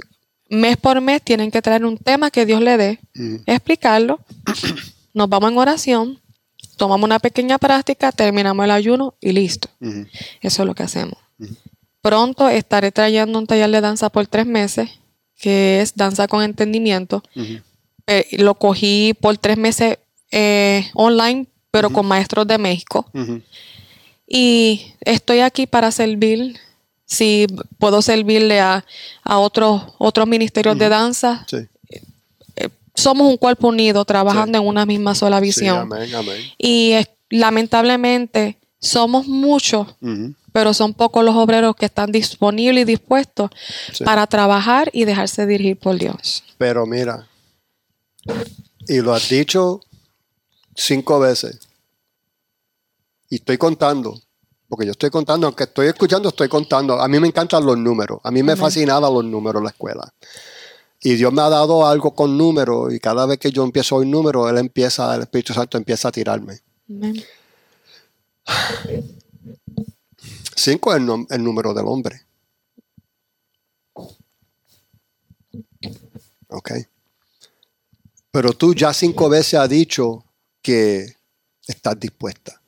[0.49, 2.99] mes por mes, tienen que traer un tema que Dios le dé,
[3.45, 4.19] explicarlo.
[5.13, 6.19] Nos vamos en oración,
[6.77, 9.69] tomamos una pequeña práctica, terminamos el ayuno y listo.
[10.41, 11.17] Eso es lo que hacemos.
[12.01, 14.89] Pronto estaré trayendo un taller de danza por tres meses,
[15.37, 17.23] que es danza con entendimiento.
[18.07, 19.97] Eh, lo cogí por tres meses
[20.31, 23.05] eh, online, pero con maestros de México.
[24.27, 26.57] Y estoy aquí para servir,
[27.05, 27.47] si
[27.77, 28.85] puedo servirle a,
[29.23, 31.45] a otros, otros ministerios de danza.
[31.47, 31.57] Sí.
[33.01, 35.77] Somos un cuerpo unido, trabajando en una misma sola Sí, visión.
[35.93, 36.41] amén, amén.
[36.57, 39.87] y eh, lamentablemente somos muchos,
[40.51, 43.49] pero son pocos los obreros que están disponibles y dispuestos
[43.93, 44.03] Sí.
[44.03, 46.43] para trabajar y dejarse dirigir por Dios.
[46.57, 47.27] Pero mira,
[48.87, 49.81] y lo has dicho
[50.75, 51.59] cinco veces.
[53.29, 54.19] Y estoy contando,
[54.67, 56.99] porque yo estoy contando, aunque estoy escuchando, estoy contando.
[56.99, 60.13] A mí me encantan los números, a mí me fascinaban los números en la escuela.
[61.03, 64.11] Y Dios me ha dado algo con números y cada vez que yo empiezo un
[64.11, 66.59] número, Él empieza, el Espíritu Santo empieza a tirarme.
[70.55, 72.21] Cinco es el, número del hombre.
[76.49, 76.71] Ok.
[78.29, 80.23] Pero tú ya cinco veces has dicho
[80.61, 81.15] que
[81.65, 82.61] estás dispuesta.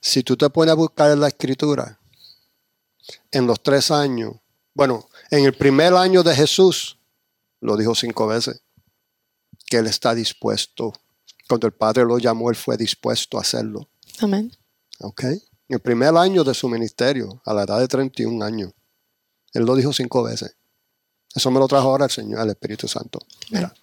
[0.00, 2.00] Si tú te pones a buscar en la escritura,
[3.30, 4.41] en los tres años,
[4.74, 6.98] bueno, en el primer año de Jesús,
[7.60, 8.62] lo dijo cinco veces,
[9.66, 10.92] que Él está dispuesto.
[11.48, 13.88] Cuando el Padre lo llamó, Él fue dispuesto a hacerlo.
[14.20, 14.52] Amén.
[15.02, 15.24] ¿ok?
[15.24, 18.72] En el primer año de su ministerio, a la edad de 31 años.
[19.52, 20.56] Él lo dijo cinco veces.
[21.34, 23.18] Eso me lo trajo ahora el Señor, el Espíritu Santo.
[23.50, 23.74] Mira.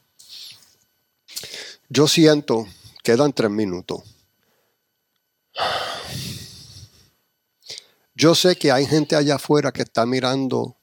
[1.90, 2.68] Yo siento,
[3.04, 4.04] quedan tres minutos.
[8.14, 10.76] Yo sé que hay gente allá afuera que está mirando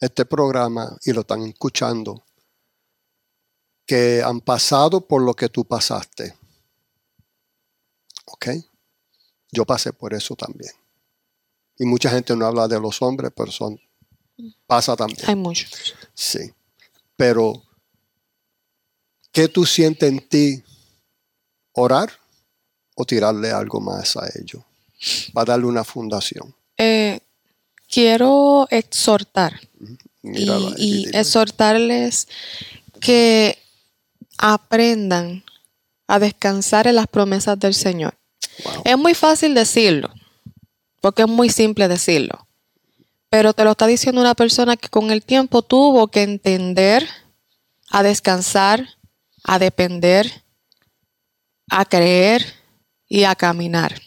[0.00, 2.24] este programa y lo están escuchando,
[3.86, 6.36] que han pasado por lo que tú pasaste.
[8.26, 8.48] ¿Ok?
[9.50, 10.72] Yo pasé por eso también.
[11.78, 13.80] Y mucha gente no habla de los hombres, pero son
[14.66, 15.28] pasa también.
[15.28, 15.94] Hay muchos.
[16.14, 16.52] Sí.
[17.16, 17.62] Pero
[19.32, 20.62] ¿qué tú sientes en ti?
[21.72, 22.10] ¿Orar
[22.94, 24.62] o tirarle algo más a ellos?
[25.32, 26.54] Para darle una fundación.
[26.76, 27.07] Eh,
[27.88, 29.60] quiero exhortar
[30.22, 32.28] Míralo y, exhortarles
[33.00, 33.58] que
[34.36, 35.44] aprendan
[36.06, 38.14] a descansar en las promesas del Señor.
[38.64, 38.82] Wow.
[38.84, 40.12] Es muy fácil decirlo,
[41.00, 42.46] porque es muy simple decirlo,
[43.30, 47.06] pero te lo está diciendo una persona que con el tiempo tuvo que entender
[47.90, 48.86] a descansar,
[49.44, 50.42] a depender,
[51.70, 52.44] a creer
[53.08, 54.00] y a caminar.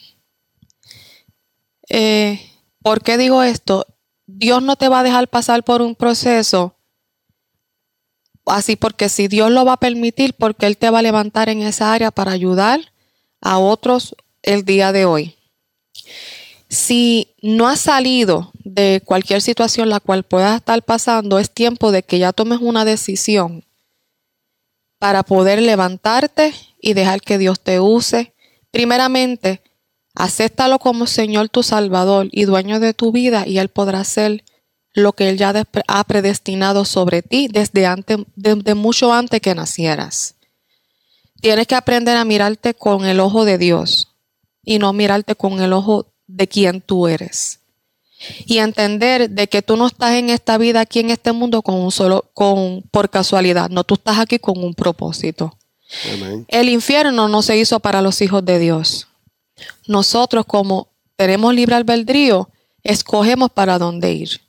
[1.89, 2.50] Eh,
[2.81, 3.85] ¿Por qué digo esto?
[4.25, 6.75] Dios no te va a dejar pasar por un proceso
[8.45, 11.61] así porque si Dios lo va a permitir, porque Él te va a levantar en
[11.61, 12.91] esa área para ayudar
[13.39, 15.35] a otros el día de hoy.
[16.69, 22.03] Si no has salido de cualquier situación la cual puedas estar pasando, es tiempo de
[22.03, 23.65] que ya tomes una decisión
[24.97, 28.33] para poder levantarte y dejar que Dios te use.
[28.71, 29.61] Primeramente,
[30.15, 34.43] acéptalo como Señor tu Salvador y dueño de tu vida y Él podrá hacer
[34.93, 39.55] lo que Él ya de- ha predestinado sobre ti desde, antes, desde mucho antes que
[39.55, 40.35] nacieras.
[41.41, 44.09] Tienes que aprender a mirarte con el ojo de Dios
[44.63, 47.59] y no mirarte con el ojo de quien tú eres.
[48.45, 51.75] Y entender de que tú no estás en esta vida aquí en este mundo con
[51.75, 55.57] un solo con por casualidad, no tú estás aquí con un propósito.
[56.13, 56.45] Amén.
[56.47, 59.07] El infierno no se hizo para los hijos de Dios.
[59.87, 62.49] Nosotros como tenemos libre albedrío,
[62.83, 64.41] escogemos para dónde ir.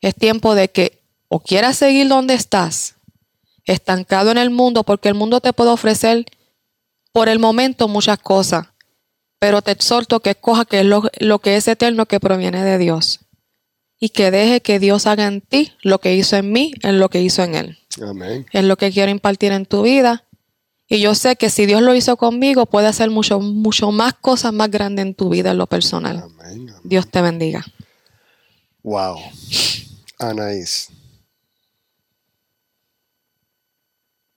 [0.00, 2.96] Es tiempo de que o quieras seguir donde estás,
[3.64, 6.24] estancado en el mundo, porque el mundo te puede ofrecer
[7.12, 8.68] por el momento muchas cosas,
[9.38, 12.78] pero te exhorto que escoja que es lo, lo que es eterno que proviene de
[12.78, 13.20] Dios
[13.98, 17.08] y que deje que Dios haga en ti lo que hizo en mí, en lo
[17.08, 17.78] que hizo en Él.
[18.02, 18.46] Amén.
[18.52, 20.24] Es lo que quiero impartir en tu vida.
[20.88, 24.52] Y yo sé que si Dios lo hizo conmigo, puede hacer mucho, mucho más cosas
[24.52, 26.22] más grandes en tu vida en lo personal.
[26.22, 26.72] Amén.
[26.84, 27.64] Dios te bendiga.
[28.82, 29.18] Wow.
[30.18, 30.90] Anaís.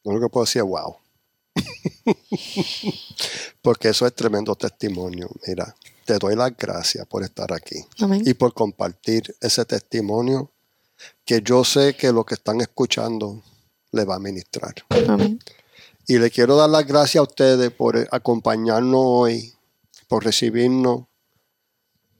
[0.03, 0.95] Lo único que puedo decir es wow.
[3.61, 5.29] Porque eso es tremendo testimonio.
[5.47, 5.75] Mira,
[6.05, 8.23] te doy las gracias por estar aquí Amén.
[8.25, 10.51] y por compartir ese testimonio
[11.23, 13.43] que yo sé que los que están escuchando
[13.91, 14.73] le va a ministrar.
[15.07, 15.39] Amén.
[16.09, 19.53] Y le quiero dar las gracias a ustedes por acompañarnos hoy,
[20.07, 21.01] por recibirnos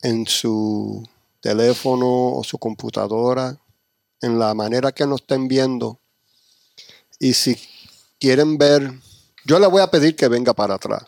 [0.04, 1.04] en su
[1.42, 3.58] teléfono o su computadora,
[4.22, 6.00] en la manera que nos estén viendo.
[7.18, 7.60] Y si
[8.20, 8.94] quieren ver,
[9.44, 11.08] yo le voy a pedir que venga para atrás.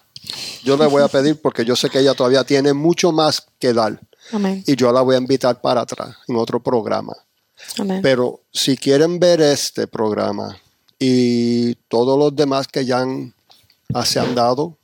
[0.63, 3.73] Yo le voy a pedir porque yo sé que ella todavía tiene mucho más que
[3.73, 4.01] dar.
[4.31, 4.63] Amén.
[4.65, 7.13] Y yo la voy a invitar para atrás en otro programa.
[7.77, 8.01] Amén.
[8.01, 10.59] Pero si quieren ver este programa
[11.03, 13.33] y todos los demás que ya han,
[13.91, 14.77] ah, se han dado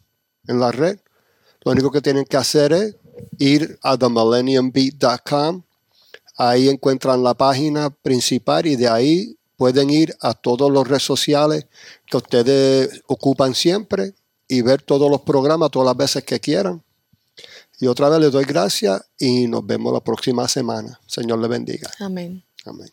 [0.48, 0.98] en la red,
[1.64, 2.96] lo único que tienen que hacer es
[3.38, 5.62] ir a themillenniumbeat.com.
[6.38, 11.68] Ahí encuentran la página principal y de ahí pueden ir a todas las redes sociales
[12.08, 14.16] que ustedes ocupan siempre
[14.48, 16.82] y ver todos los programas todas las veces que quieran.
[17.80, 21.00] Y otra vez les doy gracias y nos vemos la próxima semana.
[21.06, 21.92] Señor le bendiga.
[22.00, 22.44] Amén.
[22.66, 22.90] Amén.